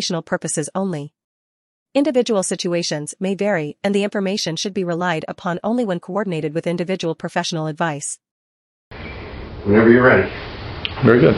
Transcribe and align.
informational 0.00 0.22
purposes 0.22 0.70
only. 0.74 1.12
Individual 1.94 2.42
situations 2.42 3.14
may 3.20 3.34
vary 3.34 3.76
and 3.84 3.94
the 3.94 4.02
information 4.02 4.56
should 4.56 4.72
be 4.72 4.82
relied 4.84 5.26
upon 5.28 5.58
only 5.62 5.84
when 5.84 6.00
coordinated 6.00 6.54
with 6.54 6.66
individual 6.66 7.14
professional 7.14 7.66
advice. 7.66 8.18
Whenever 9.64 9.90
you're 9.90 10.02
ready. 10.02 10.30
Very 11.04 11.20
good. 11.20 11.36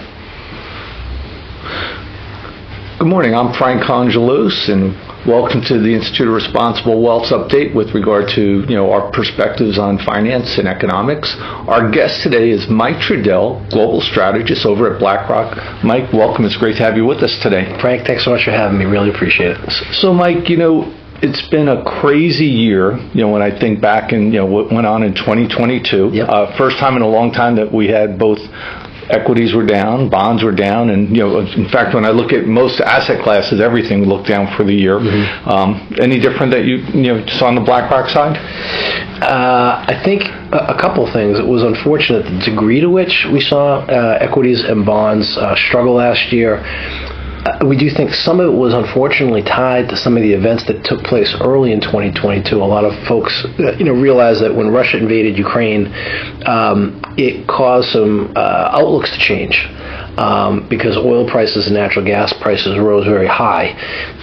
Good 2.98 3.08
morning. 3.08 3.34
I'm 3.34 3.52
Frank 3.54 3.82
Congelos, 3.82 4.68
and 4.68 4.94
welcome 5.26 5.62
to 5.62 5.78
the 5.78 5.94
Institute 5.94 6.26
of 6.26 6.34
Responsible 6.34 7.00
Wealth 7.00 7.30
update 7.30 7.74
with 7.74 7.94
regard 7.94 8.28
to 8.30 8.64
you 8.68 8.74
know 8.74 8.90
our 8.90 9.10
perspectives 9.12 9.78
on 9.78 9.98
finance 9.98 10.58
and 10.58 10.66
economics. 10.66 11.34
Our 11.38 11.90
guest 11.90 12.22
today 12.22 12.50
is 12.50 12.68
Mike 12.68 12.96
Trudell, 12.96 13.68
global 13.70 14.00
strategist 14.00 14.66
over 14.66 14.92
at 14.92 14.98
BlackRock. 14.98 15.84
Mike, 15.84 16.12
welcome. 16.12 16.44
It's 16.44 16.56
great 16.56 16.76
to 16.76 16.82
have 16.82 16.96
you 16.96 17.04
with 17.04 17.22
us 17.22 17.38
today. 17.40 17.78
Frank, 17.80 18.06
thanks 18.06 18.24
so 18.24 18.30
much 18.30 18.44
for 18.44 18.50
having 18.50 18.78
me. 18.78 18.84
Really 18.84 19.10
appreciate 19.10 19.56
it. 19.58 19.70
So, 19.94 20.12
Mike, 20.12 20.48
you 20.48 20.56
know 20.56 20.92
it's 21.22 21.48
been 21.48 21.68
a 21.68 21.84
crazy 22.00 22.46
year. 22.46 22.98
You 23.14 23.22
know, 23.22 23.30
when 23.30 23.42
I 23.42 23.56
think 23.56 23.80
back 23.80 24.10
and 24.10 24.32
you 24.32 24.40
know 24.40 24.46
what 24.46 24.72
went 24.72 24.86
on 24.86 25.04
in 25.04 25.14
2022. 25.14 26.10
Yep. 26.12 26.28
Uh, 26.28 26.58
first 26.58 26.78
time 26.78 26.96
in 26.96 27.02
a 27.02 27.08
long 27.08 27.30
time 27.30 27.56
that 27.56 27.72
we 27.72 27.86
had 27.86 28.18
both 28.18 28.40
equities 29.10 29.54
were 29.54 29.66
down, 29.66 30.08
bonds 30.08 30.42
were 30.42 30.52
down, 30.52 30.90
and 30.90 31.14
you 31.14 31.22
know, 31.22 31.40
in 31.40 31.68
fact, 31.68 31.94
when 31.94 32.04
I 32.04 32.10
look 32.10 32.32
at 32.32 32.46
most 32.46 32.80
asset 32.80 33.22
classes, 33.22 33.60
everything 33.60 34.04
looked 34.04 34.28
down 34.28 34.54
for 34.56 34.64
the 34.64 34.74
year. 34.74 34.98
Mm-hmm. 34.98 35.48
Um, 35.48 35.94
any 36.00 36.18
different 36.18 36.52
that 36.52 36.64
you 36.64 36.76
you 36.76 37.14
know 37.14 37.26
saw 37.26 37.46
on 37.46 37.54
the 37.54 37.60
BlackRock 37.60 38.08
side? 38.08 38.36
Uh, 39.22 39.84
I 39.86 40.02
think 40.04 40.22
a, 40.22 40.74
a 40.74 40.80
couple 40.80 41.10
things. 41.12 41.38
It 41.38 41.46
was 41.46 41.62
unfortunate 41.62 42.24
the 42.24 42.50
degree 42.50 42.80
to 42.80 42.90
which 42.90 43.26
we 43.32 43.40
saw 43.40 43.80
uh, 43.86 44.18
equities 44.20 44.64
and 44.64 44.84
bonds 44.84 45.36
uh, 45.36 45.54
struggle 45.56 45.94
last 45.94 46.32
year. 46.32 46.62
Uh, 47.44 47.66
we 47.66 47.76
do 47.76 47.90
think 47.90 48.14
some 48.14 48.38
of 48.38 48.52
it 48.52 48.56
was 48.56 48.72
unfortunately 48.72 49.42
tied 49.42 49.88
to 49.88 49.96
some 49.96 50.16
of 50.16 50.22
the 50.22 50.32
events 50.32 50.64
that 50.64 50.84
took 50.84 51.02
place 51.02 51.34
early 51.40 51.72
in 51.72 51.80
2022. 51.80 52.56
A 52.56 52.58
lot 52.58 52.84
of 52.84 52.94
folks, 53.08 53.44
uh, 53.58 53.72
you 53.78 53.84
know, 53.84 53.92
realize 53.92 54.38
that 54.38 54.54
when 54.54 54.68
Russia 54.68 54.98
invaded 54.98 55.36
Ukraine, 55.36 55.92
um, 56.46 57.02
it 57.18 57.48
caused 57.48 57.90
some 57.90 58.32
uh, 58.36 58.70
outlooks 58.72 59.10
to 59.10 59.18
change. 59.18 59.68
Um, 60.16 60.68
because 60.68 60.94
oil 60.98 61.26
prices 61.26 61.68
and 61.68 61.74
natural 61.74 62.04
gas 62.04 62.34
prices 62.34 62.78
rose 62.78 63.06
very 63.06 63.26
high, 63.26 63.68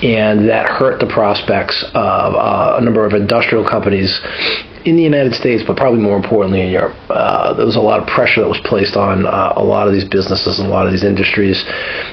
and 0.03 0.47
that 0.47 0.69
hurt 0.69 0.99
the 0.99 1.07
prospects 1.07 1.83
of 1.95 2.35
uh, 2.35 2.77
a 2.77 2.81
number 2.81 3.05
of 3.05 3.13
industrial 3.13 3.67
companies 3.67 4.21
in 4.85 4.95
the 4.95 5.03
United 5.03 5.33
States, 5.33 5.63
but 5.65 5.75
probably 5.75 5.99
more 5.99 6.15
importantly 6.15 6.61
in 6.61 6.71
Europe. 6.71 6.95
Uh, 7.09 7.53
there 7.53 7.65
was 7.65 7.75
a 7.75 7.81
lot 7.81 7.99
of 7.99 8.07
pressure 8.07 8.41
that 8.41 8.47
was 8.47 8.59
placed 8.61 8.95
on 8.95 9.25
uh, 9.25 9.53
a 9.55 9.63
lot 9.63 9.87
of 9.87 9.93
these 9.93 10.05
businesses 10.05 10.59
and 10.59 10.67
a 10.67 10.71
lot 10.71 10.85
of 10.85 10.91
these 10.91 11.03
industries, 11.03 11.63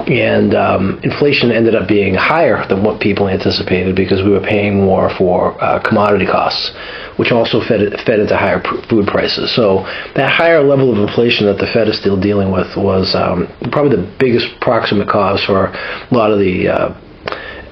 and 0.07 0.55
um, 0.55 0.99
inflation 1.03 1.51
ended 1.53 1.75
up 1.75 1.87
being 1.87 2.15
higher 2.15 2.67
than 2.69 2.83
what 2.83 3.01
people 3.01 3.29
anticipated 3.29 3.95
because 3.95 4.23
we 4.23 4.31
were 4.31 4.41
paying 4.41 4.77
more 4.77 5.11
for 5.17 5.63
uh, 5.63 5.79
commodity 5.81 6.27
costs, 6.27 6.73
which 7.17 7.31
also 7.31 7.61
fed 7.61 8.01
fed 8.05 8.21
into 8.21 8.37
higher 8.37 8.61
food 8.89 9.07
prices. 9.07 9.55
So 9.55 9.85
that 10.15 10.31
higher 10.31 10.63
level 10.63 10.93
of 10.93 10.99
inflation 10.99 11.47
that 11.47 11.59
the 11.59 11.67
Fed 11.67 11.89
is 11.89 11.99
still 11.99 12.19
dealing 12.19 12.51
with 12.51 12.77
was 12.77 13.15
um, 13.15 13.49
probably 13.71 13.97
the 13.97 14.17
biggest 14.19 14.61
proximate 14.61 15.09
cause 15.09 15.45
for 15.45 15.67
a 15.67 16.09
lot 16.11 16.33
of 16.33 16.39
the 16.39 16.69
uh, 16.69 17.01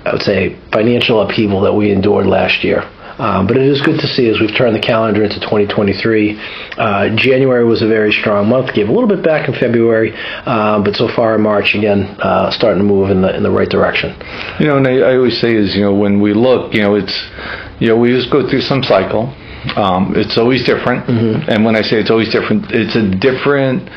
I 0.05 0.13
would 0.13 0.23
say 0.23 0.57
financial 0.71 1.23
upheaval 1.23 1.63
that 1.63 1.73
we 1.73 1.91
endured 1.91 2.27
last 2.27 2.63
year. 2.63 2.83
Um, 3.19 3.47
but 3.47 3.57
it 3.57 3.63
is 3.63 3.81
good 3.81 4.01
to 4.01 4.07
see 4.07 4.29
as 4.29 4.41
we've 4.41 4.55
turned 4.57 4.75
the 4.75 4.81
calendar 4.81 5.23
into 5.23 5.39
2023. 5.41 6.39
Uh, 6.77 7.17
January 7.17 7.65
was 7.65 7.83
a 7.83 7.89
very 7.89 8.13
strong 8.13 8.49
month, 8.49 8.75
gave 8.75 8.89
a 8.89 8.93
little 8.93 9.09
bit 9.09 9.23
back 9.23 9.49
in 9.49 9.55
February, 9.55 10.13
uh, 10.15 10.83
but 10.83 10.97
so 10.97 11.09
far 11.09 11.37
in 11.37 11.43
March, 11.43 11.75
again, 11.75 12.03
uh, 12.21 12.51
starting 12.51 12.79
to 12.79 12.85
move 12.85 13.11
in 13.11 13.23
the 13.23 13.35
in 13.35 13.43
the 13.43 13.51
right 13.51 13.69
direction. 13.69 14.11
You 14.59 14.67
know, 14.67 14.77
and 14.79 14.87
I, 14.87 14.99
I 14.99 15.17
always 15.17 15.41
say 15.41 15.55
is 15.55 15.75
you 15.75 15.83
know 15.83 15.95
when 15.95 16.21
we 16.21 16.35
look, 16.35 16.75
you 16.75 16.83
know, 16.83 16.95
it's 16.95 17.15
you 17.79 17.89
know 17.89 17.97
we 17.97 18.11
just 18.11 18.31
go 18.31 18.49
through 18.49 18.63
some 18.63 18.83
cycle. 18.83 19.35
Um, 19.77 20.13
it's 20.15 20.37
always 20.37 20.63
different, 20.65 21.07
mm-hmm. 21.07 21.49
and 21.49 21.65
when 21.65 21.75
I 21.75 21.81
say 21.81 21.97
it's 21.97 22.11
always 22.11 22.31
different, 22.31 22.71
it's 22.71 22.95
a 22.97 23.09
different 23.17 23.89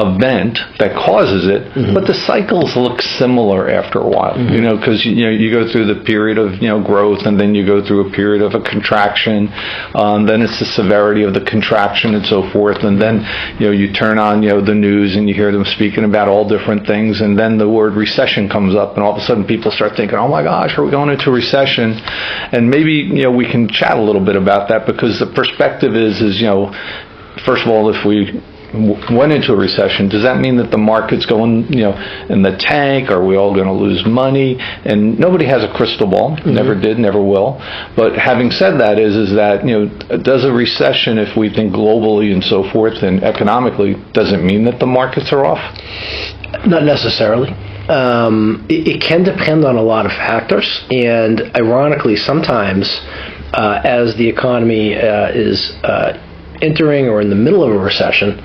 event 0.00 0.58
that 0.78 0.94
causes 0.94 1.46
it, 1.46 1.62
mm-hmm. 1.72 1.94
but 1.94 2.06
the 2.06 2.14
cycles 2.14 2.76
look 2.76 3.00
similar 3.02 3.68
after 3.68 4.00
a 4.00 4.08
while. 4.08 4.34
Mm-hmm. 4.34 4.54
You 4.54 4.60
know, 4.60 4.76
because 4.76 5.04
you 5.04 5.24
know 5.24 5.30
you 5.30 5.50
go 5.50 5.70
through 5.70 5.86
the 5.92 6.02
period 6.04 6.38
of 6.38 6.60
you 6.62 6.68
know 6.68 6.82
growth, 6.82 7.26
and 7.26 7.38
then 7.38 7.54
you 7.54 7.66
go 7.66 7.84
through 7.84 8.08
a 8.08 8.10
period 8.12 8.42
of 8.42 8.54
a 8.54 8.60
contraction. 8.60 9.48
Um, 9.94 10.26
then 10.26 10.42
it's 10.42 10.58
the 10.58 10.66
severity 10.66 11.22
of 11.22 11.34
the 11.34 11.44
contraction 11.44 12.14
and 12.14 12.24
so 12.26 12.48
forth, 12.50 12.84
and 12.84 13.00
then 13.00 13.20
you 13.58 13.66
know 13.66 13.72
you 13.72 13.92
turn 13.92 14.18
on 14.18 14.42
you 14.42 14.50
know 14.50 14.64
the 14.64 14.74
news 14.74 15.16
and 15.16 15.28
you 15.28 15.34
hear 15.34 15.52
them 15.52 15.64
speaking 15.64 16.04
about 16.04 16.28
all 16.28 16.48
different 16.48 16.86
things, 16.86 17.20
and 17.20 17.38
then 17.38 17.58
the 17.58 17.68
word 17.68 17.94
recession 17.94 18.48
comes 18.48 18.74
up, 18.74 18.94
and 18.94 19.02
all 19.02 19.12
of 19.12 19.22
a 19.22 19.24
sudden 19.24 19.44
people 19.44 19.70
start 19.70 19.96
thinking, 19.96 20.16
oh 20.16 20.28
my 20.28 20.42
gosh, 20.42 20.76
are 20.78 20.84
we 20.84 20.90
going 20.90 21.10
into 21.10 21.30
a 21.30 21.32
recession? 21.32 21.92
And 22.52 22.70
maybe 22.70 22.92
you 22.92 23.22
know 23.22 23.30
we 23.30 23.50
can 23.50 23.68
chat 23.68 23.96
a 23.96 24.02
little 24.02 24.24
bit 24.24 24.36
about 24.36 24.68
that 24.68 24.86
because 24.86 25.18
the 25.18 25.26
perspective 25.26 25.94
is 25.94 26.20
is 26.20 26.40
you 26.40 26.46
know 26.46 26.72
first 27.44 27.62
of 27.64 27.68
all 27.68 27.88
if 27.94 28.04
we 28.04 28.40
went 28.72 29.32
into 29.32 29.52
a 29.52 29.56
recession, 29.56 30.08
does 30.08 30.22
that 30.22 30.38
mean 30.38 30.56
that 30.56 30.70
the 30.70 30.78
market's 30.78 31.26
going, 31.26 31.72
you 31.72 31.82
know, 31.82 32.26
in 32.28 32.42
the 32.42 32.56
tank? 32.56 33.10
Are 33.10 33.24
we 33.24 33.36
all 33.36 33.54
going 33.54 33.66
to 33.66 33.72
lose 33.72 34.04
money? 34.06 34.56
And 34.58 35.18
nobody 35.18 35.46
has 35.46 35.64
a 35.64 35.72
crystal 35.72 36.08
ball. 36.08 36.36
Mm-hmm. 36.36 36.54
Never 36.54 36.74
did, 36.74 36.98
never 36.98 37.22
will. 37.22 37.58
But 37.96 38.16
having 38.16 38.50
said 38.50 38.78
that, 38.80 38.98
is 38.98 39.16
is 39.16 39.34
that 39.34 39.66
you 39.66 39.72
know, 39.72 40.18
does 40.18 40.44
a 40.44 40.52
recession, 40.52 41.18
if 41.18 41.36
we 41.36 41.52
think 41.52 41.72
globally 41.72 42.32
and 42.32 42.42
so 42.44 42.68
forth 42.70 43.02
and 43.02 43.22
economically, 43.24 43.94
does 44.12 44.32
it 44.32 44.42
mean 44.42 44.64
that 44.64 44.78
the 44.78 44.86
markets 44.86 45.32
are 45.32 45.44
off? 45.44 45.60
Not 46.66 46.84
necessarily. 46.84 47.50
Um, 47.88 48.66
it, 48.68 48.86
it, 48.86 49.02
can 49.02 49.24
depend 49.24 49.64
on 49.64 49.76
a 49.76 49.82
lot 49.82 50.06
of 50.06 50.12
factors, 50.12 50.84
and 50.90 51.40
ironically, 51.56 52.14
sometimes 52.14 52.88
uh, 53.52 53.80
as 53.82 54.14
the 54.16 54.28
economy 54.28 54.94
uh, 54.94 55.30
is 55.32 55.72
uh, 55.82 56.12
entering 56.62 57.06
or 57.06 57.20
in 57.20 57.30
the 57.30 57.36
middle 57.36 57.62
of 57.62 57.70
a 57.70 57.78
recession, 57.78 58.36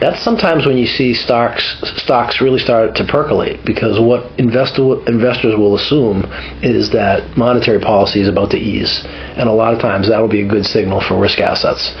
that's 0.00 0.22
sometimes 0.22 0.66
when 0.66 0.76
you 0.76 0.86
see 0.86 1.14
stocks 1.14 1.76
stocks 1.96 2.40
really 2.40 2.58
start 2.58 2.94
to 2.96 3.04
percolate 3.04 3.64
because 3.64 3.98
what 3.98 4.38
investor, 4.38 5.06
investors 5.08 5.56
will 5.56 5.74
assume 5.74 6.24
is 6.62 6.90
that 6.90 7.36
monetary 7.36 7.80
policy 7.80 8.20
is 8.20 8.28
about 8.28 8.50
to 8.50 8.58
ease, 8.58 9.02
and 9.04 9.48
a 9.48 9.52
lot 9.52 9.72
of 9.72 9.80
times 9.80 10.08
that 10.08 10.20
will 10.20 10.28
be 10.28 10.42
a 10.42 10.48
good 10.48 10.66
signal 10.66 11.00
for 11.00 11.18
risk 11.18 11.40
assets. 11.40 11.94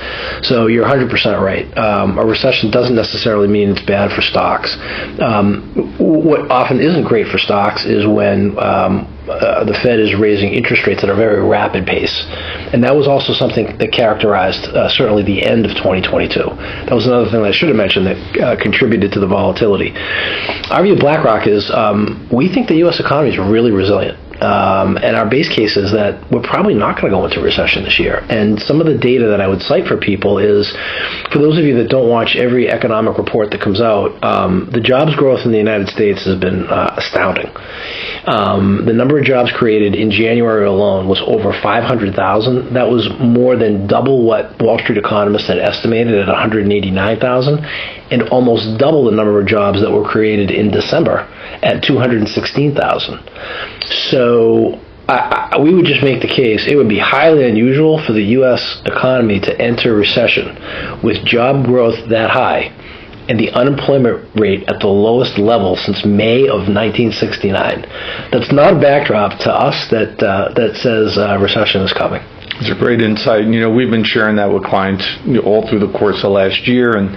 So 0.46 0.66
you're 0.66 0.84
100% 0.84 1.40
right. 1.40 1.66
Um, 1.76 2.18
a 2.18 2.24
recession 2.24 2.70
doesn't 2.70 2.94
necessarily 2.94 3.48
mean 3.48 3.70
it's 3.70 3.82
bad 3.82 4.12
for 4.12 4.22
stocks. 4.22 4.76
Um, 5.20 5.96
what 5.98 6.50
often 6.50 6.80
isn't 6.80 7.04
great 7.04 7.28
for 7.28 7.38
stocks 7.38 7.84
is 7.84 8.06
when 8.06 8.58
um, 8.58 9.15
uh, 9.28 9.64
the 9.64 9.74
Fed 9.74 9.98
is 10.00 10.14
raising 10.14 10.52
interest 10.52 10.86
rates 10.86 11.02
at 11.02 11.10
a 11.10 11.14
very 11.14 11.42
rapid 11.42 11.86
pace. 11.86 12.24
And 12.72 12.82
that 12.84 12.94
was 12.94 13.06
also 13.06 13.32
something 13.32 13.76
that 13.78 13.92
characterized 13.92 14.64
uh, 14.64 14.88
certainly 14.88 15.22
the 15.22 15.44
end 15.44 15.64
of 15.64 15.72
2022. 15.72 16.38
That 16.38 16.92
was 16.92 17.06
another 17.06 17.30
thing 17.30 17.42
that 17.42 17.48
I 17.48 17.52
should 17.52 17.68
have 17.68 17.76
mentioned 17.76 18.06
that 18.06 18.40
uh, 18.40 18.56
contributed 18.62 19.12
to 19.12 19.20
the 19.20 19.26
volatility. 19.26 19.92
Our 20.70 20.82
view 20.82 20.96
BlackRock 20.96 21.46
is 21.46 21.70
um, 21.70 22.28
we 22.32 22.52
think 22.52 22.68
the 22.68 22.76
U.S. 22.86 23.00
economy 23.00 23.30
is 23.30 23.38
really 23.38 23.70
resilient. 23.70 24.18
Um, 24.40 24.96
and 24.96 25.16
our 25.16 25.28
base 25.28 25.48
case 25.48 25.76
is 25.76 25.92
that 25.92 26.30
we're 26.30 26.42
probably 26.42 26.74
not 26.74 27.00
going 27.00 27.10
to 27.12 27.18
go 27.18 27.24
into 27.24 27.40
recession 27.40 27.84
this 27.84 27.98
year. 27.98 28.24
And 28.28 28.60
some 28.60 28.80
of 28.80 28.86
the 28.86 28.96
data 28.96 29.28
that 29.28 29.40
I 29.40 29.48
would 29.48 29.62
cite 29.62 29.86
for 29.86 29.96
people 29.96 30.38
is, 30.38 30.70
for 31.32 31.38
those 31.38 31.58
of 31.58 31.64
you 31.64 31.76
that 31.76 31.88
don't 31.88 32.08
watch 32.08 32.36
every 32.36 32.68
economic 32.70 33.18
report 33.18 33.50
that 33.50 33.60
comes 33.60 33.80
out, 33.80 34.22
um, 34.22 34.68
the 34.72 34.80
jobs 34.80 35.14
growth 35.16 35.44
in 35.44 35.52
the 35.52 35.58
United 35.58 35.88
States 35.88 36.24
has 36.24 36.38
been 36.38 36.66
uh, 36.66 36.94
astounding. 36.96 37.50
Um, 38.26 38.84
the 38.86 38.92
number 38.92 39.18
of 39.18 39.24
jobs 39.24 39.52
created 39.52 39.94
in 39.94 40.10
January 40.10 40.66
alone 40.66 41.08
was 41.08 41.22
over 41.24 41.52
500,000. 41.52 42.74
That 42.74 42.88
was 42.88 43.08
more 43.20 43.56
than 43.56 43.86
double 43.86 44.24
what 44.26 44.60
Wall 44.60 44.78
Street 44.78 44.98
economists 44.98 45.46
had 45.46 45.58
estimated 45.58 46.14
at 46.18 46.26
189,000, 46.26 47.64
and 48.10 48.22
almost 48.30 48.78
double 48.78 49.04
the 49.04 49.12
number 49.12 49.40
of 49.40 49.46
jobs 49.46 49.80
that 49.80 49.90
were 49.90 50.04
created 50.04 50.50
in 50.50 50.70
December 50.70 51.20
at 51.62 51.82
216,000. 51.82 53.30
So 54.10 54.80
I, 55.08 55.50
I, 55.52 55.58
we 55.60 55.74
would 55.74 55.86
just 55.86 56.02
make 56.02 56.20
the 56.20 56.28
case 56.28 56.66
it 56.66 56.76
would 56.76 56.88
be 56.88 56.98
highly 56.98 57.48
unusual 57.48 58.04
for 58.04 58.12
the 58.12 58.22
U.S. 58.38 58.82
economy 58.84 59.40
to 59.40 59.60
enter 59.60 59.94
recession 59.94 60.56
with 61.02 61.24
job 61.24 61.64
growth 61.64 62.08
that 62.08 62.30
high 62.30 62.72
and 63.28 63.38
the 63.38 63.50
unemployment 63.50 64.24
rate 64.38 64.64
at 64.68 64.80
the 64.80 64.86
lowest 64.86 65.38
level 65.38 65.76
since 65.76 66.04
May 66.04 66.44
of 66.48 66.68
1969. 66.68 67.82
That's 68.30 68.52
not 68.52 68.76
a 68.76 68.80
backdrop 68.80 69.38
to 69.40 69.50
us 69.50 69.88
that 69.90 70.22
uh, 70.22 70.52
that 70.54 70.76
says 70.76 71.18
uh, 71.18 71.38
recession 71.38 71.82
is 71.82 71.92
coming. 71.92 72.22
It's 72.58 72.70
a 72.70 72.74
great 72.74 73.02
insight. 73.02 73.44
You 73.44 73.60
know, 73.60 73.70
we've 73.70 73.90
been 73.90 74.04
sharing 74.04 74.36
that 74.36 74.50
with 74.50 74.64
clients 74.64 75.04
you 75.26 75.34
know, 75.34 75.40
all 75.40 75.68
through 75.68 75.80
the 75.80 75.92
course 75.92 76.24
of 76.24 76.32
last 76.32 76.66
year, 76.66 76.96
and 76.96 77.10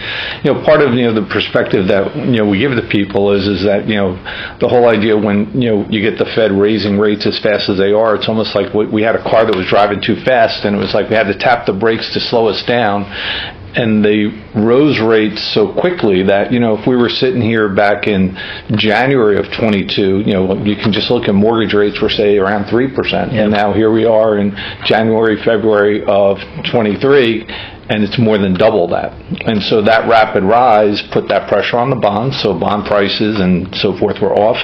you 0.43 0.51
know, 0.51 0.61
part 0.65 0.81
of 0.81 0.93
you 0.93 1.07
know 1.07 1.13
the 1.13 1.27
perspective 1.31 1.87
that 1.87 2.13
you 2.15 2.43
know 2.43 2.45
we 2.49 2.59
give 2.59 2.75
to 2.75 2.85
people 2.89 3.31
is 3.31 3.47
is 3.47 3.63
that 3.63 3.87
you 3.87 3.95
know 3.95 4.19
the 4.59 4.67
whole 4.67 4.89
idea 4.89 5.15
when 5.15 5.49
you 5.55 5.69
know 5.71 5.87
you 5.89 6.01
get 6.01 6.19
the 6.19 6.27
Fed 6.35 6.51
raising 6.51 6.99
rates 6.99 7.25
as 7.25 7.39
fast 7.39 7.69
as 7.69 7.77
they 7.77 7.93
are, 7.93 8.15
it's 8.15 8.27
almost 8.27 8.53
like 8.53 8.73
we 8.73 9.01
had 9.01 9.15
a 9.15 9.23
car 9.23 9.45
that 9.45 9.55
was 9.55 9.67
driving 9.67 10.01
too 10.01 10.19
fast, 10.25 10.65
and 10.65 10.75
it 10.75 10.79
was 10.79 10.93
like 10.93 11.09
we 11.09 11.15
had 11.15 11.31
to 11.31 11.37
tap 11.37 11.65
the 11.65 11.73
brakes 11.73 12.11
to 12.13 12.19
slow 12.19 12.47
us 12.47 12.61
down, 12.65 13.07
and 13.75 14.03
they 14.03 14.25
rose 14.55 14.99
rates 14.99 15.53
so 15.53 15.73
quickly 15.73 16.23
that 16.23 16.51
you 16.51 16.59
know 16.59 16.77
if 16.77 16.87
we 16.87 16.95
were 16.95 17.09
sitting 17.09 17.41
here 17.41 17.69
back 17.69 18.07
in 18.07 18.35
January 18.75 19.37
of 19.37 19.45
22, 19.51 20.19
you 20.19 20.33
know 20.33 20.63
you 20.63 20.75
can 20.75 20.91
just 20.91 21.11
look 21.11 21.27
at 21.27 21.35
mortgage 21.35 21.73
rates 21.73 22.01
were 22.01 22.09
say 22.09 22.37
around 22.37 22.69
three 22.69 22.93
percent, 22.93 23.31
and 23.31 23.51
now 23.51 23.73
here 23.73 23.91
we 23.91 24.05
are 24.05 24.37
in 24.37 24.55
January, 24.85 25.41
February 25.43 26.03
of 26.05 26.37
23 26.71 27.45
and 27.89 28.03
it's 28.03 28.19
more 28.19 28.37
than 28.37 28.53
double 28.53 28.87
that. 28.89 29.11
And 29.45 29.61
so 29.63 29.81
that 29.81 30.07
rapid 30.07 30.43
rise 30.43 31.01
put 31.11 31.27
that 31.29 31.49
pressure 31.49 31.77
on 31.77 31.89
the 31.89 31.95
bonds, 31.95 32.39
so 32.41 32.57
bond 32.57 32.85
prices 32.85 33.39
and 33.39 33.75
so 33.75 33.97
forth 33.97 34.21
were 34.21 34.33
off, 34.33 34.57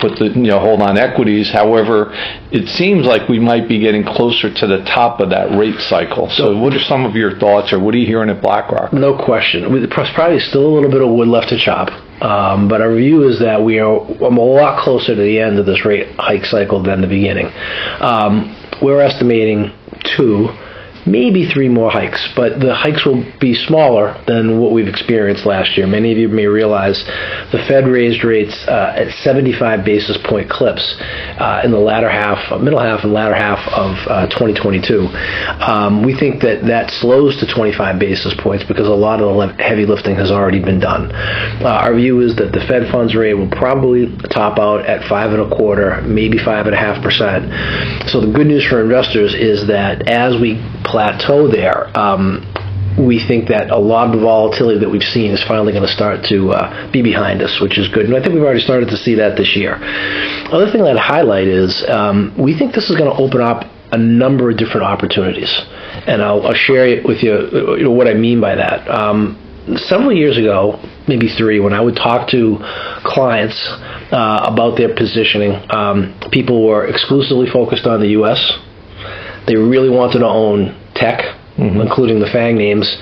put 0.00 0.18
the 0.18 0.30
you 0.34 0.48
know 0.48 0.58
hold 0.58 0.80
on 0.80 0.96
equities. 0.96 1.50
However, 1.50 2.12
it 2.50 2.68
seems 2.68 3.04
like 3.06 3.28
we 3.28 3.38
might 3.38 3.68
be 3.68 3.78
getting 3.78 4.04
closer 4.04 4.52
to 4.52 4.66
the 4.66 4.78
top 4.84 5.20
of 5.20 5.30
that 5.30 5.56
rate 5.56 5.80
cycle. 5.80 6.30
So, 6.30 6.58
what 6.58 6.72
are 6.72 6.80
some 6.80 7.04
of 7.04 7.14
your 7.14 7.38
thoughts, 7.38 7.72
or 7.72 7.78
what 7.78 7.94
are 7.94 7.98
you 7.98 8.06
hearing 8.06 8.30
at 8.30 8.40
BlackRock? 8.40 8.92
No 8.92 9.22
question. 9.22 9.70
There's 9.70 10.10
probably 10.14 10.40
still 10.40 10.66
a 10.66 10.72
little 10.72 10.90
bit 10.90 11.02
of 11.02 11.10
wood 11.10 11.28
left 11.28 11.50
to 11.50 11.58
chop. 11.58 11.90
Um, 12.22 12.68
but 12.68 12.80
our 12.80 12.94
view 12.94 13.28
is 13.28 13.40
that 13.40 13.62
we 13.62 13.80
are 13.80 13.90
a 13.90 14.28
lot 14.28 14.82
closer 14.82 15.16
to 15.16 15.20
the 15.20 15.40
end 15.40 15.58
of 15.58 15.66
this 15.66 15.84
rate 15.84 16.14
hike 16.18 16.44
cycle 16.44 16.80
than 16.80 17.00
the 17.00 17.08
beginning. 17.08 17.50
Um, 18.00 18.56
we're 18.80 19.00
estimating 19.00 19.72
two 20.16 20.48
maybe 21.06 21.48
three 21.48 21.68
more 21.68 21.90
hikes, 21.90 22.28
but 22.36 22.60
the 22.60 22.74
hikes 22.74 23.04
will 23.04 23.24
be 23.40 23.54
smaller 23.54 24.22
than 24.26 24.60
what 24.60 24.72
we've 24.72 24.88
experienced 24.88 25.46
last 25.46 25.76
year. 25.76 25.86
Many 25.86 26.12
of 26.12 26.18
you 26.18 26.28
may 26.28 26.46
realize 26.46 27.02
the 27.52 27.64
Fed 27.68 27.86
raised 27.86 28.24
rates 28.24 28.64
uh, 28.68 28.94
at 28.96 29.12
75 29.22 29.84
basis 29.84 30.18
point 30.24 30.48
clips 30.48 30.96
uh, 31.00 31.62
in 31.64 31.70
the 31.70 31.78
latter 31.78 32.08
half, 32.08 32.60
middle 32.60 32.80
half, 32.80 33.04
and 33.04 33.12
latter 33.12 33.34
half 33.34 33.58
of 33.68 33.96
uh, 34.08 34.26
2022. 34.28 35.08
Um, 35.60 36.04
we 36.04 36.16
think 36.16 36.42
that 36.42 36.64
that 36.66 36.90
slows 36.90 37.38
to 37.40 37.46
25 37.52 37.98
basis 37.98 38.34
points 38.38 38.64
because 38.64 38.86
a 38.86 38.90
lot 38.90 39.20
of 39.20 39.36
the 39.36 39.62
heavy 39.62 39.86
lifting 39.86 40.16
has 40.16 40.30
already 40.30 40.62
been 40.62 40.80
done. 40.80 41.10
Uh, 41.12 41.82
our 41.82 41.94
view 41.94 42.20
is 42.20 42.36
that 42.36 42.52
the 42.52 42.60
Fed 42.66 42.90
funds 42.92 43.14
rate 43.14 43.34
will 43.34 43.50
probably 43.50 44.06
top 44.30 44.58
out 44.58 44.86
at 44.86 45.06
five 45.08 45.32
and 45.32 45.40
a 45.40 45.56
quarter, 45.56 46.00
maybe 46.02 46.38
five 46.38 46.66
and 46.66 46.74
a 46.74 46.78
half 46.78 47.02
percent. 47.02 47.50
So 48.08 48.20
the 48.20 48.32
good 48.32 48.46
news 48.46 48.66
for 48.66 48.82
investors 48.82 49.34
is 49.34 49.66
that 49.66 50.08
as 50.08 50.40
we 50.40 50.62
plateau 50.92 51.48
there, 51.48 51.90
um, 51.98 52.46
we 52.98 53.18
think 53.18 53.48
that 53.48 53.70
a 53.70 53.78
lot 53.78 54.08
of 54.08 54.12
the 54.12 54.20
volatility 54.20 54.78
that 54.80 54.90
we've 54.90 55.02
seen 55.02 55.30
is 55.30 55.42
finally 55.44 55.72
going 55.72 55.86
to 55.86 55.92
start 55.92 56.24
to 56.26 56.52
uh, 56.52 56.92
be 56.92 57.00
behind 57.00 57.40
us, 57.40 57.58
which 57.60 57.78
is 57.78 57.88
good. 57.88 58.04
And 58.04 58.14
I 58.14 58.20
think 58.20 58.34
we've 58.34 58.42
already 58.42 58.60
started 58.60 58.90
to 58.90 58.98
see 58.98 59.14
that 59.14 59.36
this 59.38 59.56
year. 59.56 59.78
Other 60.52 60.70
thing 60.70 60.82
I'd 60.82 60.98
highlight 60.98 61.48
is 61.48 61.82
um, 61.88 62.34
we 62.36 62.56
think 62.56 62.74
this 62.74 62.90
is 62.90 62.96
going 62.96 63.10
to 63.10 63.16
open 63.16 63.40
up 63.40 63.64
a 63.92 63.98
number 63.98 64.50
of 64.50 64.58
different 64.58 64.86
opportunities, 64.86 65.50
and 66.06 66.22
I'll, 66.22 66.46
I'll 66.46 66.54
share 66.54 67.02
with 67.02 67.22
you, 67.22 67.76
you 67.78 67.84
know, 67.84 67.90
what 67.90 68.08
I 68.08 68.14
mean 68.14 68.40
by 68.40 68.54
that. 68.54 68.88
Um, 68.88 69.38
several 69.76 70.12
years 70.12 70.36
ago, 70.36 70.78
maybe 71.08 71.28
three, 71.28 71.60
when 71.60 71.72
I 71.72 71.80
would 71.80 71.96
talk 71.96 72.28
to 72.28 72.58
clients 73.04 73.56
uh, 74.12 74.48
about 74.52 74.76
their 74.76 74.94
positioning, 74.94 75.52
um, 75.70 76.18
people 76.30 76.66
were 76.66 76.86
exclusively 76.86 77.48
focused 77.50 77.86
on 77.86 78.00
the 78.00 78.08
U.S. 78.08 78.58
They 79.46 79.56
really 79.56 79.90
wanted 79.90 80.20
to 80.20 80.28
own 80.28 80.81
tech, 80.94 81.20
mm-hmm. 81.56 81.80
including 81.80 82.20
the 82.20 82.26
FANG 82.26 82.56
names. 82.56 82.96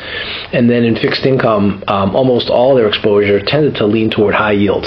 And 0.53 0.69
then 0.69 0.85
in 0.85 0.97
fixed 0.97 1.25
income, 1.25 1.85
um, 1.89 2.15
almost 2.15 2.51
all 2.51 2.75
their 2.75 2.89
exposure 2.89 3.41
tended 3.45 3.77
to 3.77 3.87
lean 3.87 4.11
toward 4.11 4.35
high 4.35 4.53
yield. 4.53 4.85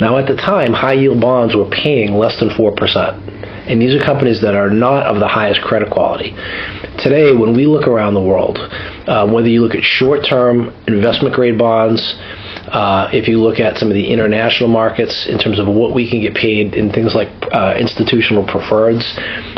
Now, 0.00 0.16
at 0.16 0.28
the 0.28 0.36
time, 0.36 0.72
high 0.72 0.92
yield 0.92 1.20
bonds 1.20 1.56
were 1.56 1.68
paying 1.70 2.14
less 2.14 2.38
than 2.38 2.50
4%. 2.50 3.68
And 3.68 3.82
these 3.82 3.94
are 3.94 4.04
companies 4.04 4.40
that 4.42 4.54
are 4.54 4.70
not 4.70 5.06
of 5.06 5.18
the 5.18 5.28
highest 5.28 5.60
credit 5.60 5.90
quality. 5.90 6.30
Today, 6.98 7.32
when 7.32 7.54
we 7.54 7.66
look 7.66 7.86
around 7.86 8.14
the 8.14 8.22
world, 8.22 8.58
uh, 8.58 9.28
whether 9.28 9.48
you 9.48 9.60
look 9.60 9.74
at 9.74 9.82
short 9.82 10.24
term 10.24 10.72
investment 10.86 11.34
grade 11.34 11.58
bonds, 11.58 12.00
uh, 12.72 13.08
if 13.12 13.28
you 13.28 13.40
look 13.40 13.60
at 13.60 13.76
some 13.78 13.88
of 13.88 13.94
the 13.94 14.06
international 14.08 14.68
markets 14.68 15.26
in 15.28 15.38
terms 15.38 15.58
of 15.58 15.66
what 15.66 15.94
we 15.94 16.08
can 16.08 16.20
get 16.20 16.34
paid 16.34 16.74
in 16.74 16.92
things 16.92 17.14
like 17.14 17.28
uh, 17.52 17.74
institutional 17.78 18.44
preferreds, 18.44 19.04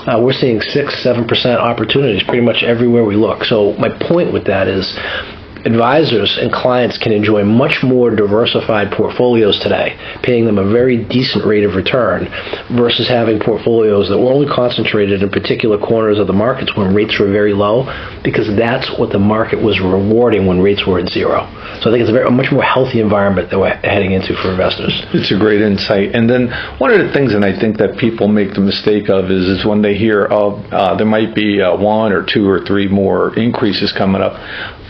uh, 0.07 0.21
we're 0.21 0.33
seeing 0.33 0.61
six, 0.61 1.03
seven 1.03 1.27
percent 1.27 1.61
opportunities 1.61 2.23
pretty 2.23 2.43
much 2.43 2.63
everywhere 2.63 3.05
we 3.05 3.17
look. 3.17 3.45
So 3.45 3.75
my 3.75 3.89
point 4.09 4.33
with 4.33 4.45
that 4.47 4.69
is 4.69 4.97
advisors 5.67 6.39
and 6.39 6.53
clients 6.53 6.99
can 6.99 7.13
enjoy 7.13 7.45
much 7.45 7.83
more 7.83 8.11
diversified 8.15 8.91
portfolios 8.93 9.59
today, 9.61 9.97
paying 10.23 10.45
them 10.45 10.59
a 10.59 10.71
very 10.71 11.05
decent 11.05 11.45
rate 11.45 11.65
of 11.65 11.75
return 11.75 12.29
versus 12.77 13.09
having 13.09 13.39
portfolios 13.39 14.09
that 14.09 14.19
were 14.19 14.33
only 14.33 14.49
concentrated 14.49 15.23
in 15.23 15.31
particular 15.31 15.79
corners 15.79 16.19
of 16.19 16.27
the 16.27 16.33
markets 16.33 16.77
when 16.77 16.95
rates 16.95 17.19
were 17.19 17.31
very 17.31 17.53
low, 17.53 17.85
because 18.23 18.49
that's 18.57 18.91
what 18.99 19.11
the 19.11 19.19
market 19.19 19.61
was 19.61 19.81
rewarding 19.81 20.47
when 20.47 20.61
rates 20.61 20.87
were 20.87 20.99
at 20.99 21.09
zero. 21.09 21.47
So 21.81 21.91
I 21.91 21.93
think 21.93 22.03
it's 22.03 22.11
a, 22.11 22.13
very, 22.13 22.27
a 22.27 22.31
much 22.31 22.53
more 22.53 22.63
healthy 22.63 23.01
environment 23.01 23.51
that 23.51 23.59
we're 23.59 23.75
heading 23.83 24.13
into 24.13 24.35
for 24.37 24.51
investors. 24.51 24.93
It's 25.13 25.31
a 25.31 25.39
great 25.39 25.61
insight. 25.61 26.15
And 26.15 26.29
then 26.29 26.51
one 26.79 26.91
of 26.91 26.99
the 26.99 27.13
things 27.13 27.33
that 27.33 27.45
I 27.45 27.59
think 27.59 27.79
that 27.79 27.97
people 27.99 28.29
make 28.29 28.55
the 28.55 28.61
mistake 28.61 29.09
of 29.09 29.31
is, 29.31 29.49
is 29.49 29.65
when 29.65 29.83
they 29.83 29.95
hear, 29.95 30.29
oh, 30.31 30.57
uh, 30.71 30.97
there 30.97 31.07
might 31.07 31.35
be 31.35 31.61
uh, 31.61 31.77
one 31.77 32.13
or 32.13 32.25
two 32.25 32.49
or 32.49 32.65
three 32.65 32.89
more 32.89 33.37
increases 33.39 33.93
coming 33.93 34.23
up 34.23 34.35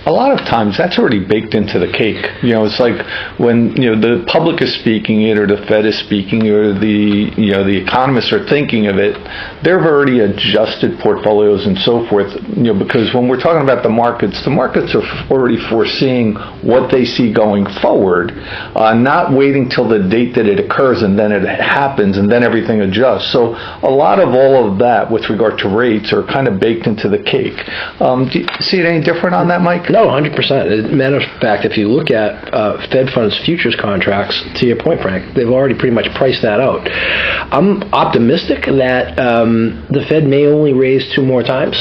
a 0.07 0.13
lot 0.13 0.33
of 0.33 0.47
times 0.47 0.79
that's 0.79 0.99
already 0.99 1.23
baked 1.23 1.55
into 1.55 1.79
the 1.79 1.93
cake. 1.93 2.25
You 2.43 2.55
know, 2.55 2.65
it's 2.65 2.81
like 2.81 3.05
when 3.39 3.77
you 3.77 3.95
know 3.95 4.01
the 4.01 4.25
public 4.27 4.63
is 4.63 4.75
speaking 4.81 5.23
it, 5.23 5.37
or 5.37 5.47
the 5.47 5.61
Fed 5.67 5.85
is 5.85 5.99
speaking, 5.99 6.49
or 6.49 6.73
the 6.73 7.33
you 7.37 7.53
know 7.53 7.65
the 7.65 7.77
economists 7.77 8.33
are 8.33 8.47
thinking 8.49 8.87
of 8.87 8.97
it. 8.97 9.15
They've 9.63 9.75
already 9.75 10.21
adjusted 10.21 10.99
portfolios 11.01 11.67
and 11.67 11.77
so 11.79 12.09
forth. 12.09 12.33
You 12.57 12.73
know, 12.73 12.79
because 12.79 13.13
when 13.13 13.29
we're 13.29 13.41
talking 13.41 13.63
about 13.63 13.83
the 13.83 13.93
markets, 13.93 14.43
the 14.45 14.51
markets 14.51 14.95
are 14.95 15.05
already 15.31 15.59
foreseeing 15.69 16.35
what 16.65 16.91
they 16.91 17.05
see 17.05 17.33
going 17.33 17.67
forward, 17.83 18.33
uh, 18.33 18.95
not 18.95 19.37
waiting 19.37 19.69
till 19.69 19.89
the 19.89 20.09
date 20.09 20.35
that 20.35 20.47
it 20.47 20.59
occurs 20.59 21.03
and 21.03 21.19
then 21.19 21.31
it 21.31 21.45
happens 21.45 22.17
and 22.17 22.31
then 22.31 22.43
everything 22.43 22.81
adjusts. 22.81 23.33
So 23.33 23.53
a 23.53 23.91
lot 23.91 24.19
of 24.19 24.31
all 24.31 24.73
of 24.73 24.79
that 24.79 25.11
with 25.11 25.29
regard 25.29 25.59
to 25.59 25.69
rates 25.69 26.13
are 26.13 26.25
kind 26.25 26.49
of 26.49 26.59
baked 26.59 26.87
into 26.87 27.09
the 27.09 27.23
cake. 27.23 27.59
Um, 28.01 28.29
do 28.29 28.41
you 28.41 28.47
see 28.61 28.79
it 28.81 28.87
any 28.87 29.05
different 29.05 29.35
on 29.35 29.49
that, 29.49 29.61
Mike? 29.61 29.90
No, 29.91 30.07
100%. 30.07 30.39
As 30.39 30.85
a 30.85 30.95
matter 30.95 31.17
of 31.17 31.27
fact, 31.41 31.65
if 31.65 31.77
you 31.77 31.89
look 31.89 32.13
at 32.13 32.55
uh, 32.55 32.79
Fed 32.93 33.11
funds 33.11 33.37
futures 33.45 33.75
contracts, 33.75 34.41
to 34.61 34.67
your 34.67 34.77
point, 34.77 35.01
Frank, 35.03 35.35
they've 35.35 35.49
already 35.49 35.75
pretty 35.75 35.93
much 35.93 36.07
priced 36.15 36.43
that 36.43 36.61
out. 36.61 36.87
I'm 37.51 37.83
optimistic 37.93 38.67
that 38.67 39.19
um, 39.19 39.85
the 39.91 40.07
Fed 40.09 40.23
may 40.23 40.47
only 40.47 40.73
raise 40.73 41.13
two 41.13 41.23
more 41.23 41.43
times. 41.43 41.75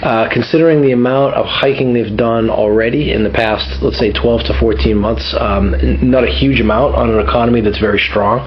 Uh, 0.00 0.28
considering 0.32 0.80
the 0.80 0.92
amount 0.92 1.34
of 1.34 1.44
hiking 1.44 1.92
they've 1.92 2.16
done 2.16 2.48
already 2.48 3.12
in 3.12 3.24
the 3.24 3.30
past, 3.30 3.82
let's 3.82 3.98
say 3.98 4.10
12 4.10 4.44
to 4.44 4.58
14 4.58 4.96
months, 4.96 5.34
um, 5.38 5.76
not 6.00 6.24
a 6.24 6.32
huge 6.32 6.60
amount 6.60 6.94
on 6.94 7.10
an 7.10 7.20
economy 7.20 7.60
that's 7.60 7.78
very 7.78 7.98
strong. 7.98 8.40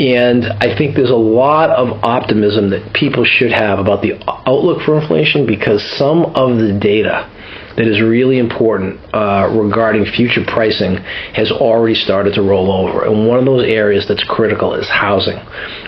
And 0.00 0.46
I 0.46 0.76
think 0.76 0.96
there's 0.96 1.10
a 1.10 1.14
lot 1.14 1.70
of 1.70 2.02
optimism 2.02 2.70
that 2.70 2.92
people 2.92 3.24
should 3.24 3.52
have 3.52 3.78
about 3.78 4.02
the 4.02 4.18
outlook 4.48 4.82
for 4.82 5.00
inflation 5.00 5.46
because 5.46 5.82
some 5.96 6.24
of 6.34 6.58
the 6.58 6.76
data 6.80 7.30
that 7.76 7.86
is 7.86 8.00
really 8.00 8.38
important 8.38 8.98
uh, 9.14 9.48
regarding 9.52 10.04
future 10.04 10.44
pricing 10.46 10.96
has 11.34 11.50
already 11.52 11.94
started 11.94 12.34
to 12.34 12.42
roll 12.42 12.72
over. 12.72 13.04
And 13.04 13.28
one 13.28 13.38
of 13.38 13.44
those 13.44 13.64
areas 13.64 14.06
that's 14.08 14.24
critical 14.24 14.74
is 14.74 14.88
housing. 14.88 15.38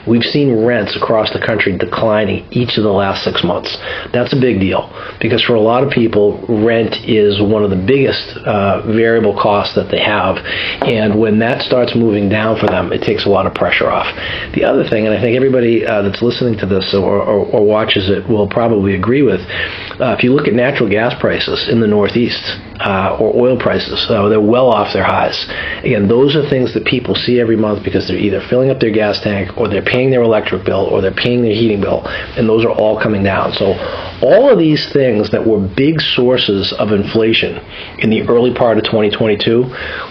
We've 0.06 0.24
seen 0.24 0.64
rents 0.64 0.96
across 0.96 1.30
the 1.32 1.40
country 1.40 1.76
declining 1.76 2.46
each 2.50 2.76
of 2.76 2.84
the 2.84 2.92
last 2.92 3.24
six 3.24 3.42
months. 3.44 3.76
That's 4.12 4.32
a 4.32 4.40
big 4.40 4.60
deal 4.60 4.88
because 5.20 5.42
for 5.42 5.54
a 5.54 5.60
lot 5.60 5.82
of 5.82 5.90
people, 5.90 6.44
rent 6.48 6.96
is 7.04 7.40
one 7.40 7.64
of 7.64 7.70
the 7.70 7.76
biggest 7.76 8.36
uh, 8.38 8.82
variable 8.86 9.34
costs 9.34 9.74
that 9.74 9.90
they 9.90 10.00
have. 10.00 10.36
And 10.84 11.18
when 11.18 11.38
that 11.40 11.62
starts 11.62 11.94
moving 11.94 12.28
down 12.28 12.58
for 12.58 12.66
them, 12.66 12.92
it 12.92 13.02
takes 13.02 13.26
a 13.26 13.28
lot 13.28 13.46
of 13.46 13.54
pressure 13.54 13.90
off. 13.90 14.08
The 14.54 14.64
other 14.64 14.88
thing, 14.88 15.06
and 15.06 15.14
I 15.16 15.20
think 15.20 15.36
everybody 15.36 15.86
uh, 15.86 16.02
that's 16.02 16.22
listening 16.22 16.58
to 16.58 16.66
this 16.66 16.94
or, 16.94 17.20
or, 17.20 17.46
or, 17.46 17.68
watches 17.68 18.08
it 18.08 18.26
will 18.28 18.48
probably 18.48 18.94
agree 18.94 19.22
with, 19.22 19.40
uh, 20.00 20.16
if 20.16 20.24
you 20.24 20.32
look 20.32 20.48
at 20.48 20.54
natural 20.54 20.88
gas 20.88 21.14
prices 21.20 21.68
in 21.78 21.90
the 21.90 21.94
Northeast 21.94 22.42
uh, 22.80 23.16
or 23.18 23.34
oil 23.34 23.58
prices. 23.58 24.06
So 24.06 24.28
they're 24.28 24.40
well 24.40 24.68
off 24.68 24.92
their 24.92 25.04
highs. 25.04 25.46
Again, 25.82 26.08
those 26.08 26.36
are 26.36 26.48
things 26.48 26.74
that 26.74 26.84
people 26.84 27.14
see 27.14 27.40
every 27.40 27.56
month 27.56 27.84
because 27.84 28.06
they're 28.06 28.18
either 28.18 28.40
filling 28.48 28.70
up 28.70 28.80
their 28.80 28.90
gas 28.90 29.20
tank 29.20 29.56
or 29.56 29.68
they're 29.68 29.82
paying 29.82 30.10
their 30.10 30.22
electric 30.22 30.64
bill 30.64 30.86
or 30.86 31.00
they're 31.00 31.12
paying 31.12 31.42
their 31.42 31.54
heating 31.54 31.80
bill, 31.80 32.02
and 32.06 32.48
those 32.48 32.64
are 32.64 32.70
all 32.70 33.00
coming 33.00 33.22
down. 33.22 33.52
So 33.52 33.74
all 34.22 34.50
of 34.50 34.58
these 34.58 34.92
things 34.92 35.30
that 35.30 35.46
were 35.46 35.60
big 35.60 36.00
sources 36.00 36.72
of 36.72 36.90
inflation 36.92 37.58
in 37.98 38.10
the 38.10 38.22
early 38.22 38.54
part 38.54 38.78
of 38.78 38.84
2022, 38.84 39.62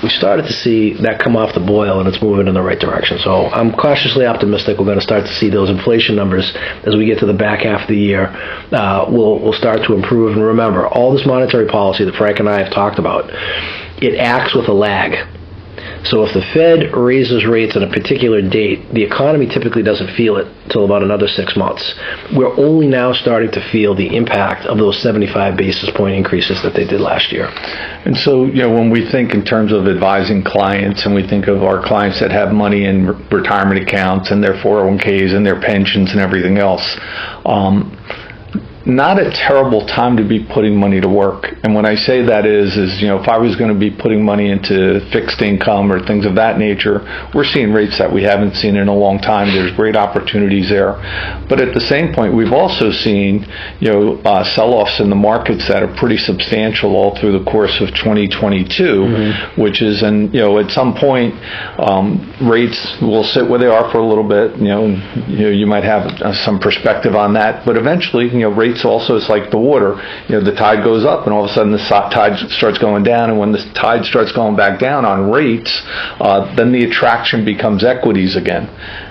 we 0.04 0.10
started 0.10 0.44
to 0.44 0.54
see 0.54 0.94
that 1.02 1.20
come 1.20 1.36
off 1.36 1.54
the 1.54 1.66
boil 1.66 2.00
and 2.00 2.08
it's 2.08 2.22
moving 2.22 2.48
in 2.48 2.54
the 2.54 2.62
right 2.62 2.80
direction. 2.80 3.20
So 3.20 3.48
I'm 3.48 3.74
cautiously 3.74 4.26
optimistic 4.26 4.78
we're 4.78 4.86
going 4.86 4.98
to 5.00 5.04
start 5.04 5.26
to 5.26 5.34
see 5.34 5.50
those 5.50 5.70
inflation 5.70 6.16
numbers 6.16 6.54
as 6.86 6.96
we 6.96 7.06
get 7.06 7.20
to 7.20 7.26
the 7.26 7.34
back 7.34 7.62
half 7.62 7.82
of 7.82 7.88
the 7.88 7.98
year. 7.98 8.28
Uh, 8.72 9.06
will 9.10 9.40
will 9.40 9.54
start 9.54 9.80
to 9.88 9.94
improve. 9.94 10.36
And 10.36 10.46
remember, 10.46 10.88
all 10.88 11.14
this 11.14 11.26
monetary 11.26 11.57
policy 11.66 12.06
that 12.06 12.16
Frank 12.16 12.40
and 12.40 12.50
I 12.50 12.64
have 12.64 12.74
talked 12.74 13.00
about, 13.00 13.30
it 14.02 14.18
acts 14.20 14.54
with 14.54 14.68
a 14.68 14.74
lag. 14.74 15.28
So 16.06 16.24
if 16.24 16.34
the 16.34 16.42
Fed 16.54 16.96
raises 16.96 17.46
rates 17.46 17.76
on 17.76 17.84
a 17.84 17.90
particular 17.90 18.42
date, 18.42 18.94
the 18.94 19.04
economy 19.04 19.48
typically 19.48 19.84
doesn't 19.84 20.16
feel 20.16 20.38
it 20.38 20.48
until 20.64 20.86
about 20.86 21.04
another 21.04 21.28
six 21.28 21.56
months. 21.58 21.96
We're 22.36 22.56
only 22.58 22.88
now 22.88 23.14
starting 23.14 23.52
to 23.52 23.72
feel 23.72 23.94
the 23.96 24.16
impact 24.16 24.66
of 24.66 24.78
those 24.78 25.02
75 25.02 25.58
basis 25.58 25.90
point 25.92 26.16
increases 26.16 26.62
that 26.64 26.74
they 26.74 26.86
did 26.86 27.02
last 27.02 27.32
year. 27.32 27.48
And 28.06 28.16
so, 28.16 28.46
you 28.46 28.62
know, 28.62 28.72
when 28.72 28.90
we 28.90 29.10
think 29.10 29.34
in 29.34 29.44
terms 29.44 29.74
of 29.74 29.88
advising 29.88 30.44
clients 30.44 31.06
and 31.06 31.14
we 31.14 31.28
think 31.28 31.48
of 31.48 31.64
our 31.64 31.84
clients 31.86 32.20
that 32.20 32.32
have 32.32 32.54
money 32.54 32.86
in 32.86 33.08
retirement 33.30 33.82
accounts 33.82 34.32
and 34.32 34.44
their 34.44 34.54
401ks 34.54 35.36
and 35.36 35.46
their 35.46 35.60
pensions 35.60 36.12
and 36.12 36.22
everything 36.22 36.58
else, 36.58 36.98
um, 37.46 37.98
not 38.88 39.20
a 39.20 39.30
terrible 39.32 39.86
time 39.86 40.16
to 40.16 40.24
be 40.24 40.44
putting 40.44 40.80
money 40.80 41.02
to 41.02 41.10
work. 41.10 41.54
And 41.64 41.76
when 41.76 41.86
I 41.86 41.96
say 41.96 42.24
that 42.24 42.46
is, 42.46 42.78
is 42.78 43.02
you 43.02 43.08
know, 43.08 43.22
if 43.22 43.28
I 43.28 43.38
was 43.38 43.56
going 43.58 43.74
to 43.74 43.78
be 43.78 43.92
putting 43.92 44.24
money 44.24 44.50
into 44.50 45.02
fixed 45.12 45.42
income 45.42 45.92
or 45.92 46.06
things 46.06 46.26
of 46.26 46.36
that 46.36 46.58
nature, 46.58 47.02
we're 47.36 47.44
seeing 47.44 47.74
rates 47.74 47.98
that 47.98 48.12
we 48.12 48.24
haven't 48.24 48.56
seen 48.56 48.78
in 48.78 48.88
a 48.88 48.96
long 48.96 49.20
time. 49.20 49.54
There's 49.54 49.76
great 49.76 49.98
opportunities 49.98 50.70
there, 50.70 50.94
but 51.50 51.60
at 51.60 51.74
the 51.74 51.82
same 51.82 52.14
point, 52.14 52.34
we've 52.34 52.54
also 52.54 52.92
seen 52.92 53.46
you 53.80 53.92
know 53.92 54.16
uh, 54.24 54.44
sell-offs 54.44 55.00
in 55.00 55.10
the 55.10 55.16
markets 55.16 55.68
that 55.68 55.84
are 55.84 55.94
pretty 55.96 56.18
substantial 56.18 56.96
all 56.96 57.16
through 57.20 57.38
the 57.38 57.44
course 57.52 57.82
of 57.82 57.90
2022, 57.90 58.84
mm-hmm. 58.84 59.62
which 59.62 59.82
is, 59.82 60.02
and 60.02 60.34
you 60.34 60.40
know, 60.40 60.60
at 60.60 60.72
some 60.72 60.96
point, 60.96 61.34
um, 61.80 62.34
rates 62.50 62.98
will 63.02 63.24
sit 63.24 63.48
where 63.50 63.60
they 63.60 63.68
are 63.68 63.92
for 63.92 63.98
a 63.98 64.06
little 64.06 64.28
bit. 64.28 64.56
You 64.58 64.70
know, 64.70 64.86
and, 64.86 65.32
you 65.32 65.46
know, 65.46 65.50
you 65.50 65.68
might 65.68 65.84
have 65.84 66.08
uh, 66.22 66.34
some 66.46 66.60
perspective 66.60 67.16
on 67.16 67.34
that, 67.34 67.66
but 67.66 67.76
eventually, 67.76 68.26
you 68.26 68.40
know, 68.40 68.50
rates 68.50 68.77
rates 68.78 68.86
also 68.86 69.16
it's 69.16 69.30
like 69.30 69.52
the 69.52 69.58
water. 69.58 69.96
You 70.28 70.38
know, 70.38 70.44
the 70.44 70.56
tide 70.56 70.84
goes 70.84 71.06
up, 71.06 71.26
and 71.26 71.34
all 71.34 71.46
of 71.46 71.52
a 71.52 71.54
sudden 71.54 71.72
the 71.72 71.80
tide 71.80 72.38
starts 72.52 72.78
going 72.78 73.04
down. 73.04 73.30
And 73.30 73.40
when 73.40 73.52
the 73.52 73.64
tide 73.74 74.06
starts 74.06 74.32
going 74.32 74.56
back 74.56 74.80
down 74.80 75.06
on 75.06 75.32
rates, 75.32 75.82
uh, 76.20 76.54
then 76.56 76.72
the 76.72 76.84
attraction 76.86 77.46
becomes 77.46 77.84
equities 77.84 78.36
again. 78.36 78.68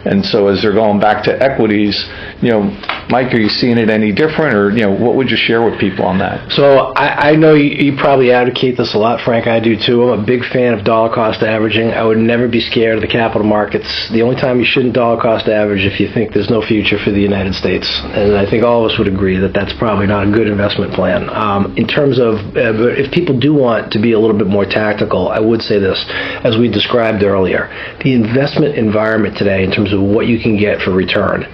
And 0.06 0.24
so 0.24 0.48
as 0.48 0.62
they're 0.62 0.74
going 0.74 1.00
back 1.00 1.24
to 1.24 1.42
equities, 1.42 2.08
you 2.42 2.50
know, 2.50 2.62
Mike, 3.08 3.32
are 3.34 3.38
you 3.38 3.48
seeing 3.48 3.78
it 3.78 3.90
any 3.90 4.12
different, 4.12 4.54
or 4.54 4.70
you 4.70 4.82
know, 4.82 4.92
what 4.92 5.16
would 5.16 5.30
you 5.30 5.36
share 5.36 5.64
with 5.64 5.78
people 5.78 6.04
on 6.04 6.18
that? 6.18 6.50
So 6.52 6.92
I, 6.94 7.30
I 7.30 7.36
know 7.36 7.54
you, 7.54 7.70
you 7.70 7.96
probably 7.96 8.32
advocate 8.32 8.76
this 8.76 8.94
a 8.94 8.98
lot, 8.98 9.20
Frank. 9.24 9.46
I 9.46 9.60
do 9.60 9.76
too. 9.76 10.02
I'm 10.02 10.20
a 10.20 10.26
big 10.26 10.44
fan 10.44 10.74
of 10.74 10.84
dollar 10.84 11.12
cost 11.14 11.42
averaging. 11.42 11.90
I 11.90 12.04
would 12.04 12.18
never 12.18 12.48
be 12.48 12.60
scared 12.60 12.96
of 12.96 13.02
the 13.02 13.08
capital 13.08 13.46
markets. 13.46 14.08
The 14.12 14.22
only 14.22 14.36
time 14.36 14.58
you 14.58 14.66
shouldn't 14.66 14.94
dollar 14.94 15.20
cost 15.20 15.48
average 15.48 15.84
if 15.84 16.00
you 16.00 16.08
think 16.12 16.32
there's 16.32 16.50
no 16.50 16.62
future 16.62 16.98
for 16.98 17.10
the 17.10 17.20
United 17.20 17.54
States, 17.54 17.88
and 18.02 18.36
I 18.36 18.48
think 18.48 18.64
all 18.64 18.84
of 18.84 18.90
us 18.90 18.98
would 18.98 19.08
agree 19.08 19.38
that 19.38 19.54
that's 19.56 19.72
probably 19.74 20.06
not 20.06 20.28
a 20.28 20.30
good 20.30 20.48
investment 20.48 20.92
plan. 20.92 21.30
Um, 21.30 21.74
in 21.78 21.86
terms 21.86 22.18
of 22.18 22.34
uh, 22.56 22.88
if 22.92 23.10
people 23.10 23.38
do 23.38 23.54
want 23.54 23.92
to 23.92 23.98
be 23.98 24.12
a 24.12 24.18
little 24.18 24.36
bit 24.36 24.46
more 24.46 24.66
tactical, 24.66 25.30
I 25.30 25.40
would 25.40 25.62
say 25.62 25.78
this, 25.78 26.04
as 26.44 26.58
we 26.58 26.68
described 26.68 27.22
earlier, 27.22 27.68
the 28.04 28.12
investment 28.12 28.76
environment 28.76 29.38
today, 29.38 29.64
in 29.64 29.70
terms 29.70 29.94
of 29.94 30.00
what 30.02 30.26
you 30.26 30.38
can 30.40 30.58
get 30.58 30.82
for 30.82 30.90
return, 30.90 31.44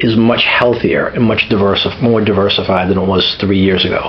is 0.00 0.16
much 0.16 0.42
healthier 0.44 1.08
and 1.08 1.22
much 1.22 1.40
diversi- 1.50 2.00
more 2.00 2.24
diversified 2.24 2.88
than 2.88 2.96
it 2.96 3.06
was 3.06 3.36
three 3.36 3.60
years 3.60 3.84
ago. 3.84 4.08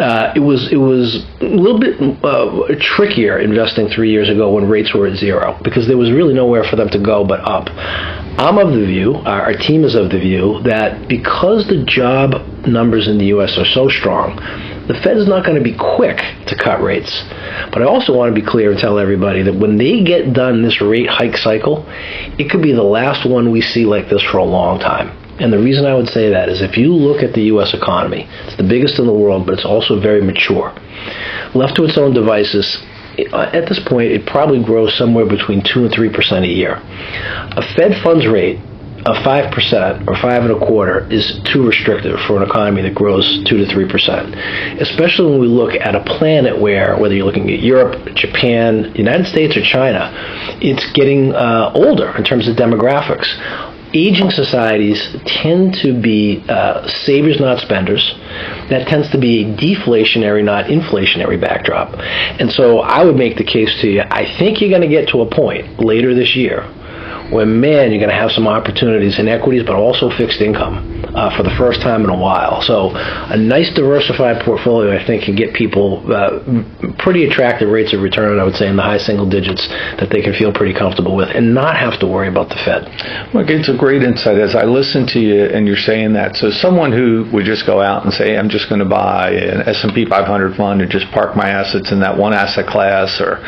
Uh, 0.00 0.32
it 0.34 0.40
was 0.40 0.72
it 0.72 0.76
was 0.78 1.26
a 1.40 1.44
little 1.44 1.78
bit 1.78 2.00
uh, 2.24 2.74
trickier 2.80 3.38
investing 3.38 3.88
three 3.90 4.10
years 4.10 4.30
ago 4.30 4.54
when 4.54 4.66
rates 4.66 4.94
were 4.94 5.06
at 5.06 5.18
zero 5.18 5.58
because 5.62 5.86
there 5.86 5.98
was 5.98 6.10
really 6.10 6.32
nowhere 6.32 6.64
for 6.64 6.76
them 6.76 6.88
to 6.88 6.98
go 6.98 7.26
but 7.26 7.40
up. 7.40 7.68
I'm 8.40 8.56
of 8.56 8.72
the 8.72 8.86
view, 8.86 9.16
our 9.16 9.52
team 9.52 9.84
is 9.84 9.94
of 9.94 10.08
the 10.08 10.18
view, 10.18 10.62
that 10.64 11.08
because 11.08 11.68
the 11.68 11.84
job 11.84 12.66
numbers 12.66 13.06
in 13.06 13.18
the 13.18 13.26
U.S. 13.36 13.58
are 13.58 13.66
so 13.66 13.90
strong, 13.90 14.36
the 14.88 14.94
Fed 14.94 15.18
is 15.18 15.28
not 15.28 15.44
going 15.44 15.58
to 15.58 15.62
be 15.62 15.76
quick 15.76 16.16
to 16.46 16.56
cut 16.56 16.80
rates. 16.80 17.22
But 17.70 17.82
I 17.82 17.84
also 17.84 18.16
want 18.16 18.34
to 18.34 18.40
be 18.40 18.46
clear 18.46 18.70
and 18.70 18.80
tell 18.80 18.98
everybody 18.98 19.42
that 19.42 19.54
when 19.54 19.76
they 19.76 20.02
get 20.02 20.32
done 20.32 20.62
this 20.62 20.80
rate 20.80 21.06
hike 21.06 21.36
cycle, 21.36 21.84
it 22.38 22.48
could 22.48 22.62
be 22.62 22.72
the 22.72 22.82
last 22.82 23.28
one 23.28 23.50
we 23.50 23.60
see 23.60 23.84
like 23.84 24.08
this 24.08 24.22
for 24.22 24.38
a 24.38 24.44
long 24.44 24.80
time. 24.80 25.10
And 25.38 25.52
the 25.52 25.58
reason 25.58 25.84
I 25.84 25.94
would 25.94 26.08
say 26.08 26.30
that 26.30 26.48
is 26.48 26.62
if 26.62 26.78
you 26.78 26.94
look 26.94 27.22
at 27.22 27.34
the 27.34 27.42
U.S. 27.52 27.74
economy, 27.74 28.26
it's 28.46 28.56
the 28.56 28.66
biggest 28.66 28.98
in 28.98 29.06
the 29.06 29.12
world, 29.12 29.44
but 29.44 29.52
it's 29.52 29.66
also 29.66 30.00
very 30.00 30.22
mature. 30.22 30.72
Left 31.54 31.76
to 31.76 31.84
its 31.84 31.98
own 31.98 32.14
devices, 32.14 32.78
at 33.32 33.68
this 33.68 33.80
point, 33.86 34.12
it 34.12 34.26
probably 34.26 34.62
grows 34.62 34.96
somewhere 34.96 35.26
between 35.26 35.62
2 35.62 35.84
and 35.84 35.92
3% 35.92 36.42
a 36.42 36.46
year. 36.46 36.74
A 36.76 37.62
Fed 37.74 38.02
funds 38.02 38.26
rate 38.26 38.58
of 39.06 39.16
5% 39.24 40.08
or 40.08 40.14
5 40.14 40.42
and 40.44 40.52
a 40.52 40.66
quarter 40.66 41.10
is 41.10 41.40
too 41.50 41.66
restrictive 41.66 42.20
for 42.26 42.36
an 42.36 42.48
economy 42.48 42.82
that 42.82 42.94
grows 42.94 43.42
2 43.48 43.56
to 43.56 43.64
3%. 43.64 44.80
Especially 44.80 45.30
when 45.30 45.40
we 45.40 45.46
look 45.46 45.74
at 45.74 45.94
a 45.94 46.04
planet 46.04 46.60
where, 46.60 46.98
whether 46.98 47.14
you're 47.14 47.24
looking 47.24 47.50
at 47.50 47.60
Europe, 47.60 48.14
Japan, 48.14 48.92
United 48.94 49.26
States, 49.26 49.56
or 49.56 49.62
China, 49.62 50.12
it's 50.60 50.92
getting 50.92 51.32
uh, 51.32 51.72
older 51.74 52.14
in 52.16 52.24
terms 52.24 52.46
of 52.46 52.56
demographics 52.56 53.28
aging 53.92 54.30
societies 54.30 55.16
tend 55.26 55.74
to 55.74 56.00
be 56.00 56.44
uh, 56.48 56.86
savers, 56.88 57.40
not 57.40 57.60
spenders. 57.60 58.14
That 58.70 58.86
tends 58.88 59.10
to 59.10 59.18
be 59.18 59.42
a 59.42 59.56
deflationary, 59.56 60.44
not 60.44 60.66
inflationary 60.66 61.40
backdrop. 61.40 61.94
And 61.98 62.50
so 62.52 62.80
I 62.80 63.04
would 63.04 63.16
make 63.16 63.36
the 63.36 63.44
case 63.44 63.80
to 63.80 63.88
you 63.88 64.02
I 64.02 64.36
think 64.38 64.60
you're 64.60 64.70
going 64.70 64.82
to 64.82 64.88
get 64.88 65.08
to 65.10 65.22
a 65.22 65.30
point 65.30 65.80
later 65.80 66.14
this 66.14 66.34
year 66.36 66.62
where, 67.30 67.46
man, 67.46 67.90
you're 67.90 68.00
going 68.00 68.10
to 68.10 68.20
have 68.20 68.30
some 68.30 68.46
opportunities 68.46 69.18
in 69.18 69.28
equities, 69.28 69.62
but 69.64 69.74
also 69.74 70.10
fixed 70.10 70.40
income 70.40 71.04
uh, 71.14 71.34
for 71.36 71.42
the 71.42 71.54
first 71.56 71.80
time 71.80 72.02
in 72.04 72.10
a 72.10 72.16
while. 72.16 72.62
So, 72.62 72.90
a 72.94 73.36
nice 73.36 73.72
diversified 73.74 74.42
portfolio, 74.44 74.96
I 74.96 75.04
think, 75.04 75.24
can 75.24 75.36
get 75.36 75.54
people 75.54 76.02
uh, 76.12 76.42
pretty 76.98 77.24
attractive 77.26 77.68
rates 77.68 77.92
of 77.92 78.00
return, 78.00 78.38
I 78.38 78.44
would 78.44 78.54
say, 78.54 78.68
in 78.68 78.76
the 78.76 78.82
high 78.82 78.98
single 78.98 79.28
digits 79.28 79.66
that 79.98 80.08
they 80.10 80.22
can 80.22 80.34
feel 80.34 80.52
pretty 80.52 80.74
comfortable 80.74 81.16
with 81.16 81.28
and 81.30 81.54
not 81.54 81.76
have 81.76 81.98
to 82.00 82.06
worry 82.06 82.28
about 82.28 82.48
the 82.48 82.56
Fed. 82.56 82.86
Look, 83.34 83.48
it's 83.48 83.68
a 83.68 83.76
great 83.76 84.02
insight 84.02 84.38
as 84.38 84.54
I 84.54 84.64
listen 84.64 85.06
to 85.08 85.20
you 85.20 85.44
and 85.44 85.66
you're 85.66 85.76
saying 85.76 86.14
that. 86.14 86.36
So, 86.36 86.50
someone 86.50 86.92
who 86.92 87.28
would 87.32 87.44
just 87.44 87.66
go 87.66 87.80
out 87.80 88.04
and 88.04 88.12
say, 88.12 88.36
I'm 88.36 88.48
just 88.48 88.68
going 88.68 88.80
to 88.80 88.88
buy 88.88 89.30
an 89.30 89.68
S&P 89.68 90.06
500 90.06 90.56
fund 90.56 90.82
and 90.82 90.90
just 90.90 91.10
park 91.12 91.36
my 91.36 91.48
assets 91.48 91.92
in 91.92 92.00
that 92.00 92.16
one 92.16 92.34
asset 92.34 92.66
class 92.66 93.20
or 93.20 93.38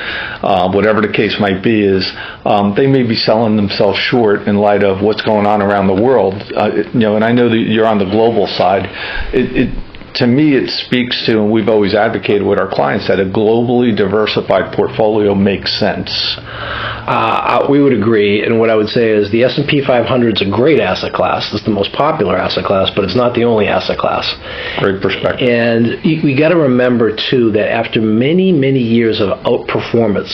uh, 0.42 0.70
whatever 0.70 1.00
the 1.00 1.12
case 1.12 1.38
might 1.40 1.62
be, 1.62 1.82
is 1.82 2.10
um, 2.44 2.74
they 2.76 2.86
may 2.86 3.02
be 3.02 3.14
selling 3.14 3.56
them 3.56 3.68
themselves 3.72 3.98
short 3.98 4.42
in 4.42 4.56
light 4.56 4.84
of 4.84 5.02
what's 5.02 5.22
going 5.22 5.46
on 5.46 5.62
around 5.62 5.86
the 5.86 6.00
world. 6.00 6.34
Uh, 6.54 6.70
you 6.92 7.00
know, 7.00 7.16
and 7.16 7.24
I 7.24 7.32
know 7.32 7.48
that 7.48 7.56
you're 7.56 7.86
on 7.86 7.98
the 7.98 8.04
global 8.04 8.46
side. 8.46 8.86
It, 9.34 9.56
it 9.56 9.92
to 10.16 10.26
me, 10.26 10.54
it 10.54 10.68
speaks 10.68 11.24
to, 11.24 11.40
and 11.40 11.50
we've 11.50 11.70
always 11.70 11.94
advocated 11.94 12.42
with 12.42 12.58
our 12.58 12.68
clients, 12.68 13.08
that 13.08 13.18
a 13.18 13.24
globally 13.24 13.96
diversified 13.96 14.74
portfolio 14.74 15.34
makes 15.34 15.72
sense. 15.78 16.36
Uh, 17.06 17.66
we 17.70 17.82
would 17.82 17.92
agree, 17.92 18.44
and 18.44 18.58
what 18.58 18.70
I 18.70 18.74
would 18.74 18.88
say 18.88 19.10
is 19.10 19.30
the 19.30 19.44
S&P 19.44 19.84
500 19.84 20.36
is 20.36 20.42
a 20.42 20.50
great 20.50 20.80
asset 20.80 21.12
class. 21.12 21.52
It's 21.52 21.64
the 21.64 21.70
most 21.70 21.92
popular 21.92 22.36
asset 22.36 22.64
class, 22.64 22.90
but 22.94 23.04
it's 23.04 23.14
not 23.14 23.34
the 23.34 23.44
only 23.44 23.66
asset 23.66 23.98
class. 23.98 24.26
Great 24.78 25.00
perspective. 25.00 25.48
And 25.48 26.02
we 26.22 26.36
got 26.36 26.50
to 26.50 26.56
remember 26.56 27.14
too 27.14 27.52
that 27.52 27.70
after 27.70 28.00
many, 28.00 28.52
many 28.52 28.80
years 28.80 29.20
of 29.20 29.30
outperformance 29.44 30.32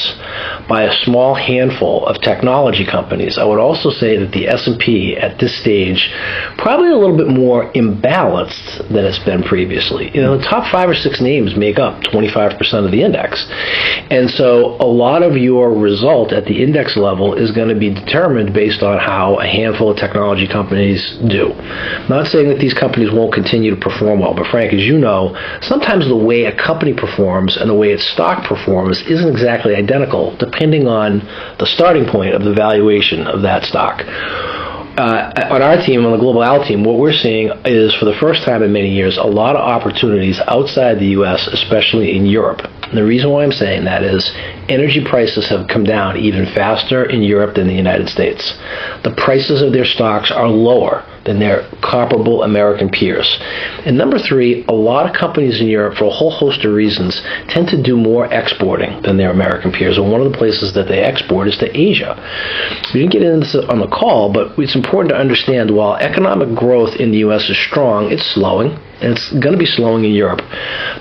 by 0.68 0.82
a 0.82 0.92
small 1.04 1.34
handful 1.34 2.06
of 2.06 2.20
technology 2.22 2.84
companies, 2.84 3.38
I 3.38 3.44
would 3.44 3.60
also 3.60 3.90
say 3.90 4.18
that 4.18 4.32
the 4.32 4.48
S&P 4.48 5.16
at 5.16 5.38
this 5.38 5.58
stage 5.60 6.10
probably 6.56 6.90
a 6.90 6.96
little 6.96 7.16
bit 7.16 7.28
more 7.28 7.72
imbalanced 7.72 8.88
than 8.88 9.04
it's 9.04 9.18
been 9.20 9.42
previously 9.42 9.58
previously. 9.68 10.10
You 10.14 10.22
know, 10.22 10.38
the 10.38 10.44
top 10.44 10.70
five 10.70 10.88
or 10.88 10.94
six 10.94 11.20
names 11.20 11.56
make 11.56 11.78
up 11.78 12.00
25% 12.02 12.84
of 12.84 12.90
the 12.90 13.02
index. 13.02 13.46
And 14.10 14.30
so 14.30 14.76
a 14.80 14.87
lot 14.87 15.22
of 15.22 15.37
your 15.37 15.72
result 15.72 16.32
at 16.32 16.44
the 16.44 16.57
index 16.62 16.96
level 16.96 17.34
is 17.34 17.50
going 17.52 17.68
to 17.68 17.78
be 17.78 17.92
determined 17.92 18.52
based 18.52 18.82
on 18.82 18.98
how 18.98 19.36
a 19.36 19.46
handful 19.46 19.90
of 19.90 19.96
technology 19.96 20.46
companies 20.46 21.18
do. 21.28 21.52
I'm 21.52 22.08
not 22.08 22.26
saying 22.26 22.48
that 22.48 22.58
these 22.58 22.74
companies 22.74 23.10
won't 23.12 23.32
continue 23.32 23.74
to 23.74 23.80
perform 23.80 24.20
well, 24.20 24.34
but 24.34 24.46
Frank, 24.46 24.72
as 24.72 24.82
you 24.82 24.98
know, 24.98 25.36
sometimes 25.62 26.08
the 26.08 26.16
way 26.16 26.44
a 26.44 26.56
company 26.56 26.94
performs 26.94 27.56
and 27.56 27.68
the 27.68 27.74
way 27.74 27.90
its 27.90 28.06
stock 28.08 28.44
performs 28.44 29.02
isn't 29.02 29.28
exactly 29.28 29.74
identical 29.74 30.36
depending 30.36 30.86
on 30.86 31.20
the 31.58 31.66
starting 31.66 32.06
point 32.06 32.34
of 32.34 32.42
the 32.42 32.52
valuation 32.52 33.26
of 33.26 33.42
that 33.42 33.64
stock 33.64 34.02
uh, 34.99 35.49
on 35.50 35.62
our 35.62 35.81
team, 35.81 36.05
on 36.05 36.11
the 36.11 36.19
Global 36.19 36.43
Al 36.43 36.64
team, 36.64 36.83
what 36.83 36.99
we're 36.99 37.12
seeing 37.12 37.52
is 37.64 37.95
for 37.95 38.05
the 38.05 38.17
first 38.17 38.43
time 38.43 38.64
in 38.64 38.73
many 38.73 38.93
years, 38.93 39.17
a 39.17 39.23
lot 39.23 39.55
of 39.55 39.62
opportunities 39.62 40.40
outside 40.49 40.99
the 40.99 41.14
U.S., 41.19 41.47
especially 41.47 42.17
in 42.17 42.26
Europe. 42.26 42.61
And 42.83 42.99
the 42.99 43.05
reason 43.05 43.31
why 43.31 43.45
I'm 43.45 43.52
saying 43.52 43.85
that 43.85 44.02
is 44.02 44.28
energy 44.69 45.05
prices 45.05 45.49
have 45.50 45.69
come 45.69 45.85
down 45.85 46.17
even 46.17 46.47
faster 46.47 47.05
in 47.05 47.23
Europe 47.23 47.55
than 47.55 47.69
the 47.69 47.75
United 47.75 48.09
States. 48.09 48.59
The 49.05 49.14
prices 49.17 49.62
of 49.62 49.73
their 49.73 49.85
stocks 49.85 50.33
are 50.33 50.49
lower 50.49 51.05
than 51.28 51.38
their 51.38 51.68
comparable 51.82 52.42
American 52.42 52.88
peers. 52.88 53.38
And 53.85 53.99
number 53.99 54.18
three, 54.18 54.64
a 54.66 54.73
lot 54.73 55.04
of 55.06 55.14
companies 55.14 55.61
in 55.61 55.68
Europe, 55.68 55.99
for 55.99 56.06
a 56.06 56.11
whole 56.11 56.30
host 56.30 56.64
of 56.64 56.73
reasons, 56.73 57.20
tend 57.49 57.68
to 57.68 57.82
do 57.82 57.97
more 57.99 58.25
exporting 58.32 59.02
than 59.02 59.18
their 59.18 59.30
American 59.30 59.70
peers. 59.70 59.99
And 59.99 60.11
one 60.11 60.23
of 60.23 60.32
the 60.32 60.38
places 60.38 60.73
that 60.73 60.88
they 60.88 61.00
export 61.00 61.47
is 61.47 61.58
to 61.58 61.68
Asia. 61.78 62.16
We 62.94 63.00
didn't 63.00 63.12
get 63.12 63.23
into 63.23 63.40
this 63.40 63.54
on 63.54 63.78
the 63.78 63.88
call, 63.88 64.32
but 64.32 64.58
it's 64.58 64.75
important 64.75 65.11
to 65.11 65.18
understand 65.18 65.70
while 65.70 65.97
economic 65.97 66.56
growth 66.56 66.97
in 66.97 67.11
the 67.11 67.18
U.S. 67.18 67.49
is 67.50 67.58
strong, 67.58 68.11
it's 68.11 68.25
slowing 68.32 68.78
and 69.00 69.12
it's 69.12 69.30
going 69.30 69.52
to 69.52 69.58
be 69.58 69.66
slowing 69.66 70.04
in 70.04 70.11
Europe. 70.11 70.40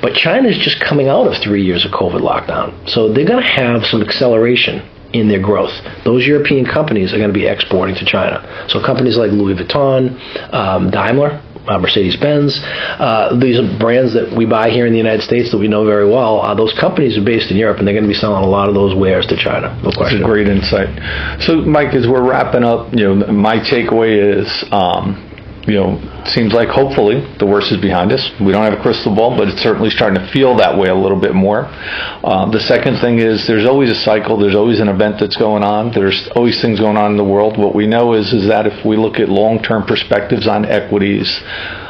But 0.01 0.13
China 0.13 0.49
is 0.49 0.57
just 0.59 0.79
coming 0.79 1.07
out 1.07 1.25
of 1.25 1.41
three 1.41 1.63
years 1.63 1.83
of 1.83 1.91
COVID 1.91 2.21
lockdown, 2.21 2.87
so 2.87 3.11
they're 3.11 3.25
going 3.25 3.41
to 3.41 3.49
have 3.49 3.85
some 3.85 4.03
acceleration 4.03 4.87
in 5.13 5.27
their 5.27 5.41
growth. 5.41 5.73
Those 6.03 6.25
European 6.25 6.65
companies 6.65 7.13
are 7.13 7.17
going 7.17 7.29
to 7.29 7.33
be 7.33 7.47
exporting 7.47 7.95
to 7.95 8.05
China. 8.05 8.65
So 8.67 8.83
companies 8.83 9.17
like 9.17 9.31
Louis 9.31 9.55
Vuitton, 9.55 10.17
um, 10.53 10.91
Daimler, 10.91 11.41
uh, 11.67 11.77
Mercedes-Benz. 11.79 12.59
Uh, 12.63 13.37
these 13.39 13.59
are 13.59 13.77
brands 13.77 14.13
that 14.13 14.31
we 14.35 14.45
buy 14.45 14.69
here 14.69 14.85
in 14.85 14.93
the 14.93 14.97
United 14.97 15.21
States 15.21 15.51
that 15.51 15.57
we 15.57 15.67
know 15.67 15.85
very 15.85 16.09
well. 16.09 16.41
Uh, 16.41 16.55
those 16.55 16.73
companies 16.79 17.17
are 17.17 17.23
based 17.23 17.51
in 17.51 17.57
Europe, 17.57 17.77
and 17.79 17.87
they're 17.87 17.93
going 17.93 18.07
to 18.07 18.09
be 18.09 18.15
selling 18.15 18.43
a 18.43 18.47
lot 18.47 18.69
of 18.69 18.75
those 18.75 18.95
wares 18.95 19.25
to 19.27 19.35
China. 19.35 19.75
No 19.83 19.91
question. 19.91 20.19
That's 20.19 20.29
a 20.29 20.31
great 20.31 20.47
insight. 20.47 20.87
So, 21.41 21.61
Mike, 21.61 21.93
as 21.93 22.07
we're 22.07 22.27
wrapping 22.27 22.63
up, 22.63 22.93
you 22.93 23.03
know, 23.03 23.27
my 23.31 23.57
takeaway 23.57 24.39
is. 24.39 24.47
Um, 24.71 25.26
you 25.67 25.75
know, 25.75 26.23
seems 26.25 26.53
like 26.53 26.69
hopefully 26.69 27.19
the 27.39 27.45
worst 27.45 27.71
is 27.71 27.77
behind 27.81 28.13
us. 28.13 28.31
We 28.39 28.53
don't 28.53 28.63
have 28.63 28.73
a 28.73 28.81
crystal 28.81 29.13
ball, 29.13 29.35
but 29.35 29.49
it's 29.49 29.61
certainly 29.61 29.89
starting 29.89 30.19
to 30.19 30.31
feel 30.31 30.55
that 30.57 30.77
way 30.77 30.87
a 30.87 30.95
little 30.95 31.19
bit 31.19 31.35
more. 31.35 31.65
Uh, 31.67 32.49
the 32.49 32.61
second 32.61 32.99
thing 32.99 33.19
is 33.19 33.45
there's 33.47 33.65
always 33.65 33.89
a 33.89 33.95
cycle. 33.95 34.37
There's 34.37 34.55
always 34.55 34.79
an 34.79 34.87
event 34.87 35.19
that's 35.19 35.35
going 35.35 35.63
on. 35.63 35.91
There's 35.91 36.29
always 36.35 36.61
things 36.61 36.79
going 36.79 36.95
on 36.95 37.11
in 37.11 37.17
the 37.17 37.23
world. 37.23 37.57
What 37.57 37.75
we 37.75 37.85
know 37.85 38.13
is 38.13 38.31
is 38.31 38.47
that 38.47 38.65
if 38.65 38.85
we 38.85 38.95
look 38.95 39.19
at 39.19 39.27
long-term 39.27 39.83
perspectives 39.83 40.47
on 40.47 40.63
equities, 40.65 41.27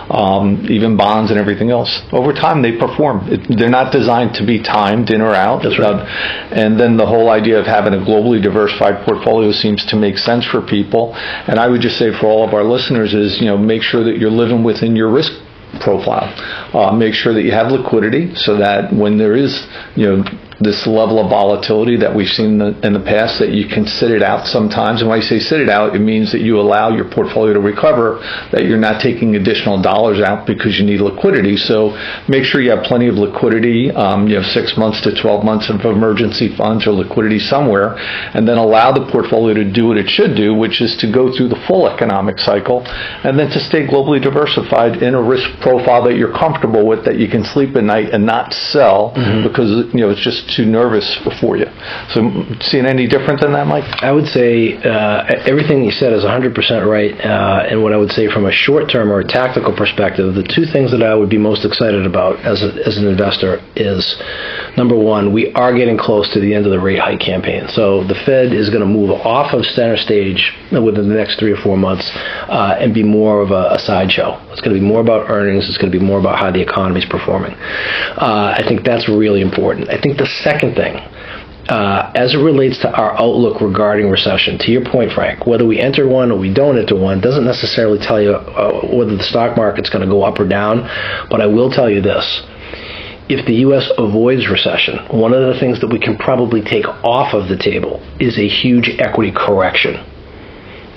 um, 0.10 0.66
even 0.70 0.96
bonds 0.98 1.32
and 1.32 1.40
everything 1.40 1.70
else. 1.70 2.02
Over 2.12 2.34
time, 2.34 2.62
they 2.62 2.78
perform. 2.78 3.28
It, 3.32 3.58
they're 3.58 3.70
not 3.70 3.92
designed 3.92 4.36
to 4.36 4.46
be 4.46 4.62
timed 4.62 5.10
in 5.10 5.22
or 5.22 5.34
out. 5.34 5.64
That's 5.64 5.78
right. 5.80 5.96
Uh, 5.96 6.06
and 6.52 6.80
then 6.80 6.98
the 6.98 7.06
whole 7.06 7.30
idea 7.30 7.60
of 7.60 7.66
having 7.66 7.94
a 7.94 7.98
globally 7.98 8.42
diversified 8.42 9.06
portfolio 9.06 9.52
seems 9.52 9.86
to 9.88 9.96
make 9.96 10.18
sense 10.18 10.46
for 10.46 10.62
people. 10.62 11.14
And 11.16 11.60
I 11.60 11.68
would 11.68 11.82
just 11.82 11.98
say 11.98 12.12
for 12.20 12.28
all 12.28 12.48
of 12.48 12.54
our 12.54 12.64
listeners 12.64 13.14
is, 13.14 13.40
you 13.40 13.48
know, 13.48 13.58
make 13.58 13.82
sure 13.82 14.04
that 14.04 14.18
you're 14.18 14.32
living 14.32 14.64
within 14.64 14.96
your 14.96 15.12
risk 15.12 15.32
profile. 15.82 16.34
Uh, 16.74 16.92
make 16.96 17.14
sure 17.14 17.34
that 17.34 17.44
you 17.44 17.52
have 17.52 17.72
liquidity 17.72 18.34
so 18.36 18.58
that 18.58 18.94
when 18.94 19.18
there 19.18 19.36
is, 19.36 19.68
you 19.96 20.06
know, 20.06 20.24
this 20.60 20.88
level 20.88 21.22
of 21.22 21.30
volatility 21.30 21.98
that 21.98 22.14
we've 22.16 22.28
seen 22.28 22.58
in 22.58 22.58
the, 22.58 22.72
in 22.82 22.94
the, 22.94 23.06
past 23.08 23.40
that 23.40 23.54
you 23.54 23.70
can 23.70 23.86
sit 23.86 24.10
it 24.12 24.24
out 24.24 24.48
sometimes. 24.48 25.02
And 25.02 25.10
when 25.10 25.22
I 25.22 25.24
say 25.24 25.40
sit 25.40 25.62
it 25.62 25.70
out, 25.70 25.96
it 25.96 26.00
means 26.00 26.32
that 26.34 26.42
you 26.42 26.60
allow 26.60 26.90
your 26.90 27.06
portfolio 27.08 27.54
to 27.54 27.62
recover, 27.62 28.20
that 28.52 28.66
you're 28.66 28.82
not 28.82 29.00
taking 29.00 29.36
additional 29.36 29.80
dollars 29.82 30.20
out 30.20 30.48
because 30.48 30.78
you 30.80 30.86
need 30.86 31.00
liquidity. 31.00 31.56
So 31.56 31.94
make 32.28 32.44
sure 32.44 32.60
you 32.60 32.72
have 32.72 32.84
plenty 32.84 33.08
of 33.08 33.16
liquidity, 33.16 33.92
um, 33.92 34.28
you 34.28 34.36
have 34.36 34.50
six 34.50 34.76
months 34.76 35.00
to 35.06 35.14
12 35.14 35.46
months 35.46 35.70
of 35.70 35.80
emergency 35.86 36.52
funds 36.58 36.88
or 36.88 36.92
liquidity 36.92 37.40
somewhere, 37.40 37.96
and 38.34 38.48
then 38.48 38.58
allow 38.58 38.92
the 38.92 39.06
portfolio 39.12 39.54
to 39.54 39.72
do 39.72 39.88
what 39.88 39.98
it 39.98 40.10
should 40.10 40.36
do, 40.36 40.54
which 40.54 40.82
is 40.82 40.98
to 40.98 41.12
go 41.12 41.32
through 41.32 41.48
the 41.48 41.62
full 41.68 41.88
economic 41.88 42.40
cycle, 42.40 42.82
and 43.24 43.38
then 43.38 43.50
to 43.52 43.60
stay 43.60 43.86
globally 43.86 44.22
diversified 44.22 45.04
in 45.04 45.14
a 45.14 45.22
risk 45.22 45.48
profile 45.62 46.04
that 46.04 46.18
you're 46.18 46.34
comfortable 46.34 46.86
with, 46.86 47.06
that 47.06 47.20
you 47.20 47.30
can 47.30 47.46
sleep 47.46 47.76
at 47.76 47.84
night 47.84 48.10
and 48.10 48.26
not 48.26 48.54
sell 48.54 49.14
mm-hmm. 49.16 49.48
because, 49.48 49.70
you 49.94 50.02
know, 50.02 50.10
it's 50.10 50.24
just 50.24 50.47
too 50.56 50.66
nervous 50.66 51.16
for 51.40 51.58
you. 51.58 51.66
So, 52.10 52.46
seeing 52.62 52.86
any 52.86 53.08
different 53.08 53.42
than 53.42 53.54
that, 53.54 53.68
Mike? 53.68 53.86
I 54.04 54.12
would 54.12 54.28
say 54.28 54.78
uh, 54.78 55.24
everything 55.46 55.84
you 55.84 55.92
said 55.92 56.14
is 56.14 56.24
100% 56.24 56.54
right. 56.86 57.14
Uh, 57.20 57.68
and 57.70 57.84
what 57.84 57.94
I 57.94 57.98
would 57.98 58.12
say 58.12 58.28
from 58.32 58.46
a 58.46 58.52
short 58.52 58.90
term 58.90 59.12
or 59.12 59.20
a 59.20 59.28
tactical 59.28 59.76
perspective, 59.76 60.34
the 60.36 60.44
two 60.44 60.66
things 60.66 60.92
that 60.92 61.04
I 61.04 61.16
would 61.16 61.30
be 61.30 61.38
most 61.38 61.66
excited 61.66 62.06
about 62.06 62.40
as, 62.46 62.64
a, 62.64 62.74
as 62.86 62.98
an 62.98 63.08
investor 63.08 63.62
is 63.76 64.22
number 64.78 64.96
one, 64.96 65.34
we 65.34 65.52
are 65.54 65.76
getting 65.76 65.98
close 65.98 66.32
to 66.34 66.40
the 66.40 66.54
end 66.54 66.66
of 66.66 66.72
the 66.72 66.80
rate 66.80 67.00
hike 67.00 67.20
campaign. 67.20 67.68
So, 67.70 68.04
the 68.04 68.16
Fed 68.26 68.54
is 68.54 68.70
going 68.70 68.82
to 68.82 68.88
move 68.88 69.12
off 69.12 69.54
of 69.54 69.66
center 69.66 69.98
stage 69.98 70.54
within 70.72 71.10
the 71.10 71.16
next 71.16 71.40
three 71.40 71.52
or 71.52 71.58
four 71.58 71.78
months 71.78 72.10
uh, 72.14 72.78
and 72.80 72.94
be 72.94 73.04
more 73.04 73.42
of 73.42 73.52
a, 73.52 73.76
a 73.76 73.80
sideshow. 73.80 74.40
It's 74.52 74.62
going 74.62 74.76
to 74.76 74.80
be 74.80 74.86
more 74.86 75.02
about 75.02 75.30
earnings, 75.30 75.68
it's 75.68 75.78
going 75.78 75.92
to 75.92 75.98
be 75.98 76.04
more 76.04 76.20
about 76.20 76.40
how 76.40 76.52
the 76.52 76.62
economy 76.62 77.00
is 77.00 77.06
performing. 77.06 77.54
Uh, 77.54 78.56
I 78.58 78.64
think 78.68 78.84
that's 78.84 79.08
really 79.10 79.42
important. 79.42 79.90
I 79.90 80.00
think 80.00 80.18
the 80.18 80.26
second 80.44 80.76
thing, 80.76 80.96
uh, 81.70 82.12
as 82.16 82.34
it 82.34 82.38
relates 82.38 82.80
to 82.80 82.92
our 82.92 83.12
outlook 83.20 83.62
regarding 83.62 84.10
recession, 84.10 84.58
to 84.60 84.72
your 84.72 84.86
point, 84.86 85.12
Frank, 85.12 85.46
whether 85.46 85.66
we 85.66 85.80
enter 85.80 86.08
one 86.08 86.32
or 86.32 86.38
we 86.38 86.54
don't 86.54 86.78
enter 86.78 86.96
one 86.96 87.20
doesn't 87.20 87.46
necessarily 87.46 88.00
tell 88.00 88.22
you 88.22 88.34
uh, 88.34 88.88
whether 88.96 89.16
the 89.16 89.24
stock 89.24 89.58
market's 89.58 89.90
going 89.90 90.04
to 90.04 90.10
go 90.10 90.24
up 90.24 90.40
or 90.40 90.48
down. 90.48 90.88
But 91.30 91.42
I 91.42 91.48
will 91.48 91.70
tell 91.70 91.90
you 91.90 92.02
this. 92.02 92.44
If 93.30 93.46
the 93.46 93.56
U.S. 93.56 93.92
avoids 93.98 94.48
recession, 94.48 95.00
one 95.10 95.34
of 95.34 95.54
the 95.54 95.60
things 95.60 95.82
that 95.82 95.92
we 95.92 96.00
can 96.00 96.18
probably 96.18 96.62
take 96.62 96.88
off 97.04 97.34
of 97.34 97.50
the 97.50 97.58
table 97.58 98.02
is 98.22 98.40
a 98.40 98.48
huge 98.48 98.96
equity 99.00 99.34
correction 99.36 100.02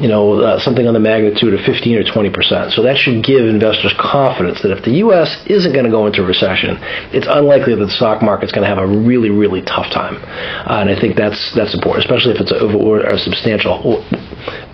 you 0.00 0.08
know, 0.08 0.40
uh, 0.40 0.58
something 0.58 0.88
on 0.88 0.94
the 0.94 1.00
magnitude 1.00 1.52
of 1.52 1.60
15 1.60 1.96
or 1.96 2.04
20 2.04 2.30
percent. 2.30 2.72
So 2.72 2.82
that 2.82 2.96
should 2.96 3.22
give 3.22 3.44
investors 3.44 3.92
confidence 3.98 4.62
that 4.62 4.72
if 4.72 4.82
the 4.82 5.04
U.S. 5.04 5.44
isn't 5.46 5.72
going 5.72 5.84
to 5.84 5.90
go 5.90 6.06
into 6.06 6.22
recession, 6.22 6.78
it's 7.12 7.26
unlikely 7.28 7.74
that 7.76 7.84
the 7.84 7.90
stock 7.90 8.22
market's 8.22 8.50
going 8.50 8.64
to 8.64 8.74
have 8.74 8.82
a 8.82 8.86
really, 8.86 9.28
really 9.28 9.60
tough 9.62 9.92
time. 9.92 10.16
Uh, 10.16 10.80
and 10.80 10.88
I 10.88 10.98
think 10.98 11.16
that's 11.16 11.52
that's 11.54 11.74
important, 11.74 12.04
especially 12.04 12.34
if 12.34 12.40
it's 12.40 12.50
a, 12.50 12.64
a 12.64 13.18
substantial, 13.18 14.00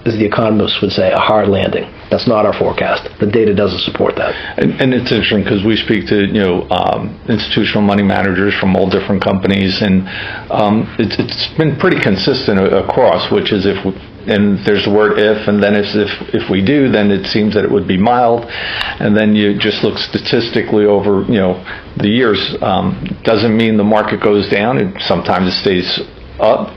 as 0.07 0.15
the 0.15 0.25
economists 0.25 0.81
would 0.81 0.93
say, 0.93 1.11
a 1.11 1.19
hard 1.19 1.49
landing. 1.49 1.91
That's 2.09 2.29
not 2.29 2.47
our 2.47 2.55
forecast. 2.55 3.11
The 3.19 3.27
data 3.27 3.53
doesn't 3.53 3.81
support 3.81 4.15
that. 4.15 4.31
And, 4.63 4.81
and 4.81 4.95
it's 4.95 5.11
interesting 5.11 5.43
because 5.43 5.65
we 5.65 5.75
speak 5.75 6.07
to 6.07 6.31
you 6.31 6.39
know 6.39 6.71
um, 6.71 7.19
institutional 7.29 7.83
money 7.83 8.05
managers 8.05 8.55
from 8.55 8.77
all 8.77 8.89
different 8.89 9.23
companies, 9.23 9.83
and 9.83 10.07
um, 10.55 10.87
it's, 11.01 11.19
it's 11.19 11.51
been 11.59 11.75
pretty 11.77 11.99
consistent 11.99 12.63
across, 12.63 13.33
which 13.33 13.51
is 13.51 13.67
if 13.67 13.83
and 14.29 14.65
there's 14.65 14.85
the 14.85 14.91
word 14.91 15.19
if, 15.19 15.49
and 15.49 15.63
then 15.63 15.75
if, 15.75 15.87
if 15.95 16.35
if 16.35 16.51
we 16.51 16.65
do, 16.65 16.91
then 16.91 17.11
it 17.11 17.27
seems 17.27 17.55
that 17.55 17.65
it 17.65 17.71
would 17.71 17.87
be 17.87 17.97
mild, 17.97 18.45
and 18.47 19.17
then 19.17 19.35
you 19.35 19.59
just 19.59 19.83
look 19.85 19.99
statistically 19.99 20.85
over 20.85 21.23
you 21.31 21.39
know 21.39 21.63
the 21.97 22.09
years. 22.09 22.57
Um, 22.61 23.19
doesn't 23.25 23.57
mean 23.57 23.77
the 23.77 23.85
market 23.85 24.21
goes 24.23 24.49
down. 24.49 24.79
It 24.79 25.03
sometimes 25.03 25.55
it 25.55 25.59
stays 25.61 26.01
up 26.41 26.75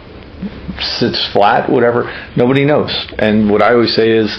sits 0.80 1.26
flat, 1.28 1.70
whatever. 1.70 2.04
Nobody 2.36 2.66
knows. 2.66 2.92
And 3.18 3.50
what 3.50 3.62
I 3.62 3.74
always 3.74 3.94
say 3.94 4.12
is, 4.12 4.36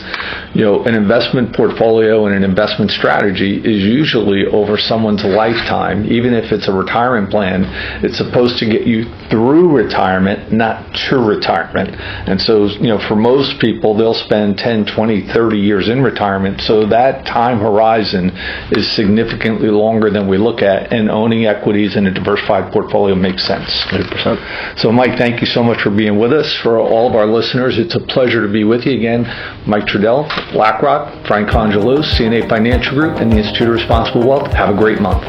you 0.54 0.64
know, 0.64 0.84
an 0.84 0.94
investment 0.94 1.54
portfolio 1.54 2.26
and 2.26 2.34
an 2.34 2.44
investment 2.44 2.90
strategy 2.90 3.56
is 3.58 3.84
usually 3.84 4.46
over 4.46 4.76
someone's 4.76 5.24
lifetime, 5.24 6.10
even 6.10 6.34
if 6.34 6.52
it's 6.52 6.68
a 6.68 6.72
retirement 6.72 7.30
plan. 7.30 7.64
It's 8.04 8.18
supposed 8.18 8.58
to 8.58 8.66
get 8.66 8.86
you 8.86 9.04
through 9.30 9.76
retirement, 9.76 10.52
not 10.52 10.94
to 11.08 11.16
retirement. 11.16 11.94
And 11.98 12.40
so, 12.40 12.66
you 12.66 12.88
know, 12.88 12.98
for 13.08 13.16
most 13.16 13.60
people, 13.60 13.96
they'll 13.96 14.14
spend 14.14 14.58
10, 14.58 14.86
20, 14.86 15.28
30 15.28 15.58
years 15.58 15.88
in 15.88 16.02
retirement. 16.02 16.60
So 16.60 16.86
that 16.86 17.26
time 17.26 17.58
horizon 17.58 18.30
is 18.72 18.90
significantly 18.92 19.68
longer 19.68 20.10
than 20.10 20.28
we 20.28 20.38
look 20.38 20.62
at, 20.62 20.92
and 20.92 21.10
owning 21.10 21.46
equities 21.46 21.96
in 21.96 22.06
a 22.06 22.10
diversified 22.12 22.72
portfolio 22.72 23.14
makes 23.14 23.46
sense. 23.46 23.68
100%. 23.86 24.78
So, 24.78 24.92
Mike, 24.92 25.18
thank 25.18 25.40
you 25.40 25.46
so 25.46 25.62
much 25.62 25.82
for 25.82 25.90
being 25.90 26.18
with 26.20 26.32
us. 26.32 26.54
For 26.62 26.78
all 26.78 27.08
of 27.08 27.16
our 27.16 27.26
listeners, 27.26 27.78
it's 27.78 27.94
a 27.94 28.00
pleasure 28.00 28.46
to 28.46 28.52
be 28.52 28.64
with 28.64 28.84
you 28.84 28.92
again. 28.92 29.24
Mike 29.66 29.86
Trudell, 29.86 30.28
BlackRock, 30.52 31.26
Frank 31.26 31.48
Congelos, 31.48 32.04
CNA 32.14 32.48
Financial 32.48 32.92
Group, 32.92 33.18
and 33.18 33.32
the 33.32 33.38
Institute 33.38 33.68
of 33.68 33.74
Responsible 33.74 34.28
Wealth. 34.28 34.52
Have 34.52 34.74
a 34.74 34.78
great 34.78 35.00
month. 35.00 35.24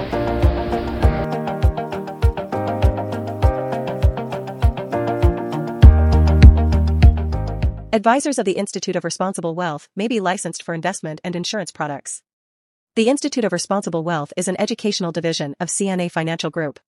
Advisors 7.94 8.40
of 8.40 8.46
the 8.46 8.54
Institute 8.54 8.96
of 8.96 9.04
Responsible 9.04 9.54
Wealth 9.56 9.90
may 9.96 10.08
be 10.08 10.20
licensed 10.20 10.64
for 10.64 10.74
investment 10.74 11.22
and 11.24 11.36
insurance 11.36 11.72
products. 11.72 12.22
The 12.96 13.10
Institute 13.10 13.46
of 13.46 13.54
Responsible 13.54 14.04
Wealth 14.04 14.34
is 14.36 14.48
an 14.48 14.60
educational 14.60 15.12
division 15.12 15.56
of 15.60 15.70
CNA 15.70 16.12
Financial 16.12 16.50
Group. 16.50 16.80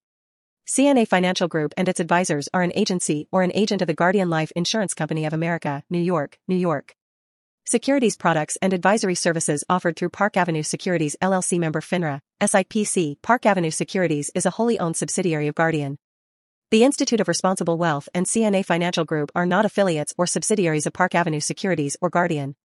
CNA 0.65 1.05
Financial 1.05 1.49
Group 1.49 1.73
and 1.75 1.89
its 1.89 1.99
advisors 1.99 2.47
are 2.53 2.61
an 2.61 2.71
agency 2.73 3.27
or 3.33 3.43
an 3.43 3.51
agent 3.53 3.81
of 3.81 3.87
the 3.87 3.93
Guardian 3.93 4.29
Life 4.29 4.49
Insurance 4.55 4.93
Company 4.93 5.25
of 5.25 5.33
America, 5.33 5.83
New 5.89 5.99
York, 5.99 6.39
New 6.47 6.55
York. 6.55 6.95
Securities 7.65 8.15
products 8.15 8.57
and 8.61 8.71
advisory 8.71 9.15
services 9.15 9.65
offered 9.67 9.97
through 9.97 10.09
Park 10.09 10.37
Avenue 10.37 10.63
Securities 10.63 11.17
LLC 11.21 11.59
member 11.59 11.81
FINRA, 11.81 12.21
SIPC. 12.41 13.21
Park 13.21 13.45
Avenue 13.45 13.71
Securities 13.71 14.31
is 14.33 14.45
a 14.45 14.51
wholly 14.51 14.79
owned 14.79 14.95
subsidiary 14.95 15.49
of 15.49 15.55
Guardian. 15.55 15.97
The 16.71 16.85
Institute 16.85 17.19
of 17.19 17.27
Responsible 17.27 17.77
Wealth 17.77 18.07
and 18.13 18.25
CNA 18.25 18.65
Financial 18.65 19.03
Group 19.03 19.33
are 19.35 19.45
not 19.45 19.65
affiliates 19.65 20.13
or 20.17 20.25
subsidiaries 20.25 20.85
of 20.85 20.93
Park 20.93 21.13
Avenue 21.13 21.41
Securities 21.41 21.97
or 22.01 22.09
Guardian. 22.09 22.55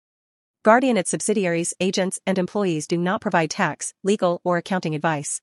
Guardian, 0.62 0.96
its 0.96 1.10
subsidiaries, 1.10 1.74
agents, 1.80 2.20
and 2.24 2.38
employees 2.38 2.86
do 2.86 2.96
not 2.96 3.20
provide 3.20 3.50
tax, 3.50 3.92
legal, 4.04 4.40
or 4.44 4.56
accounting 4.56 4.94
advice. 4.94 5.40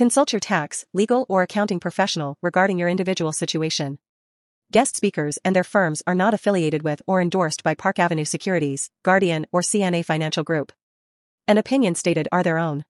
Consult 0.00 0.32
your 0.32 0.40
tax, 0.40 0.86
legal, 0.94 1.26
or 1.28 1.42
accounting 1.42 1.78
professional 1.78 2.38
regarding 2.40 2.78
your 2.78 2.88
individual 2.88 3.32
situation. 3.32 3.98
Guest 4.72 4.96
speakers 4.96 5.38
and 5.44 5.54
their 5.54 5.62
firms 5.62 6.02
are 6.06 6.14
not 6.14 6.32
affiliated 6.32 6.82
with 6.82 7.02
or 7.06 7.20
endorsed 7.20 7.62
by 7.62 7.74
Park 7.74 7.98
Avenue 7.98 8.24
Securities, 8.24 8.90
Guardian, 9.02 9.46
or 9.52 9.60
CNA 9.60 10.02
Financial 10.06 10.42
Group. 10.42 10.72
An 11.46 11.58
opinion 11.58 11.94
stated 11.94 12.28
are 12.32 12.42
their 12.42 12.56
own. 12.56 12.86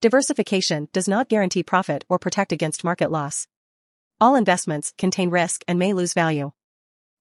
Diversification 0.00 0.88
does 0.92 1.08
not 1.08 1.28
guarantee 1.28 1.64
profit 1.64 2.04
or 2.08 2.16
protect 2.16 2.52
against 2.52 2.84
market 2.84 3.10
loss. 3.10 3.48
All 4.20 4.36
investments 4.36 4.94
contain 4.96 5.30
risk 5.30 5.64
and 5.66 5.80
may 5.80 5.92
lose 5.92 6.14
value. 6.14 6.52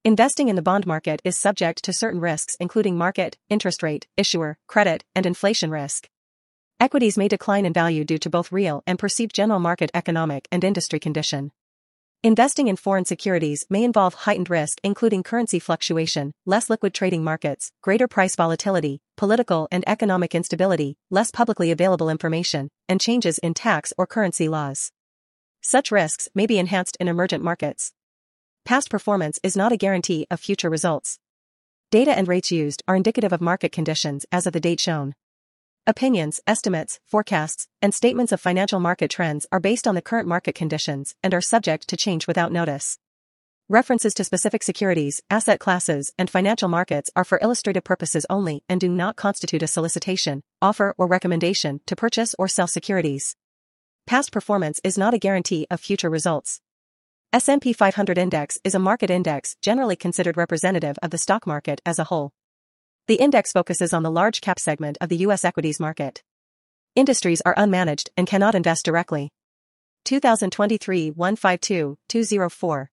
Investing 0.03 0.49
in 0.49 0.55
the 0.55 0.61
bond 0.61 0.85
market 0.85 1.19
is 1.23 1.35
subject 1.35 1.83
to 1.85 1.93
certain 1.93 2.21
risks 2.21 2.55
including 2.59 2.95
market, 2.95 3.39
interest 3.49 3.81
rate, 3.81 4.05
issuer, 4.17 4.59
credit, 4.67 5.03
and 5.15 5.25
inflation 5.25 5.71
risk. 5.71 6.09
Equities 6.77 7.17
may 7.17 7.29
decline 7.29 7.65
in 7.65 7.71
value 7.71 8.03
due 8.03 8.17
to 8.17 8.29
both 8.29 8.51
real 8.51 8.83
and 8.85 8.99
perceived 8.99 9.33
general 9.33 9.61
market 9.61 9.89
economic 9.93 10.45
and 10.51 10.61
industry 10.61 10.99
condition. 10.99 11.51
Investing 12.21 12.67
in 12.67 12.75
foreign 12.75 13.05
securities 13.05 13.65
may 13.69 13.83
involve 13.83 14.13
heightened 14.13 14.49
risk 14.49 14.79
including 14.83 15.23
currency 15.23 15.57
fluctuation, 15.57 16.33
less 16.45 16.69
liquid 16.69 16.93
trading 16.93 17.23
markets, 17.23 17.71
greater 17.81 18.09
price 18.09 18.35
volatility, 18.35 18.99
political 19.15 19.69
and 19.71 19.85
economic 19.87 20.35
instability, 20.35 20.97
less 21.09 21.31
publicly 21.31 21.71
available 21.71 22.09
information, 22.09 22.69
and 22.89 22.99
changes 22.99 23.37
in 23.37 23.53
tax 23.53 23.93
or 23.97 24.05
currency 24.05 24.49
laws. 24.49 24.91
Such 25.61 25.91
risks 25.91 26.27
may 26.35 26.45
be 26.45 26.59
enhanced 26.59 26.97
in 26.99 27.07
emergent 27.07 27.41
markets. 27.41 27.93
Past 28.65 28.89
performance 28.89 29.39
is 29.43 29.55
not 29.55 29.71
a 29.71 29.77
guarantee 29.77 30.27
of 30.29 30.41
future 30.41 30.69
results. 30.69 31.19
Data 31.89 32.11
and 32.11 32.27
rates 32.27 32.51
used 32.51 32.83
are 32.85 32.97
indicative 32.97 33.31
of 33.31 33.39
market 33.39 33.71
conditions 33.71 34.25
as 34.29 34.45
of 34.45 34.51
the 34.51 34.59
date 34.59 34.81
shown. 34.81 35.15
Opinions, 35.87 36.41
estimates, 36.47 36.99
forecasts, 37.05 37.67
and 37.79 37.93
statements 37.93 38.31
of 38.31 38.41
financial 38.41 38.79
market 38.79 39.11
trends 39.11 39.45
are 39.51 39.59
based 39.59 39.87
on 39.87 39.93
the 39.93 40.01
current 40.01 40.27
market 40.27 40.55
conditions 40.55 41.13
and 41.21 41.31
are 41.31 41.41
subject 41.41 41.87
to 41.87 41.95
change 41.95 42.25
without 42.25 42.51
notice. 42.51 42.97
References 43.69 44.15
to 44.15 44.23
specific 44.23 44.63
securities, 44.63 45.21
asset 45.29 45.59
classes, 45.59 46.11
and 46.17 46.27
financial 46.27 46.69
markets 46.69 47.11
are 47.15 47.23
for 47.23 47.37
illustrative 47.39 47.83
purposes 47.83 48.25
only 48.31 48.63
and 48.67 48.81
do 48.81 48.89
not 48.89 49.15
constitute 49.15 49.61
a 49.61 49.67
solicitation, 49.67 50.41
offer, 50.59 50.95
or 50.97 51.05
recommendation 51.05 51.79
to 51.85 51.95
purchase 51.95 52.33
or 52.39 52.47
sell 52.47 52.65
securities. 52.65 53.35
Past 54.07 54.31
performance 54.31 54.79
is 54.83 54.97
not 54.97 55.13
a 55.13 55.19
guarantee 55.19 55.67
of 55.69 55.79
future 55.79 56.09
results. 56.09 56.61
S&P 57.31 57.73
500 57.73 58.17
index 58.17 58.57
is 58.63 58.73
a 58.73 58.79
market 58.79 59.11
index 59.11 59.55
generally 59.61 59.95
considered 59.95 60.35
representative 60.35 60.97
of 61.03 61.11
the 61.11 61.19
stock 61.19 61.45
market 61.45 61.79
as 61.85 61.99
a 61.99 62.05
whole. 62.05 62.31
The 63.07 63.15
index 63.15 63.51
focuses 63.51 63.93
on 63.93 64.01
the 64.01 64.09
large 64.09 64.41
cap 64.41 64.59
segment 64.59 64.97
of 64.99 65.09
the 65.09 65.17
U.S. 65.17 65.45
equities 65.45 65.79
market. 65.79 66.23
Industries 66.95 67.39
are 67.45 67.53
unmanaged 67.53 68.09
and 68.17 68.25
cannot 68.25 68.55
invest 68.55 68.83
directly. 68.83 69.29
2023 70.05 71.11
152 71.11 71.97
204 72.09 72.89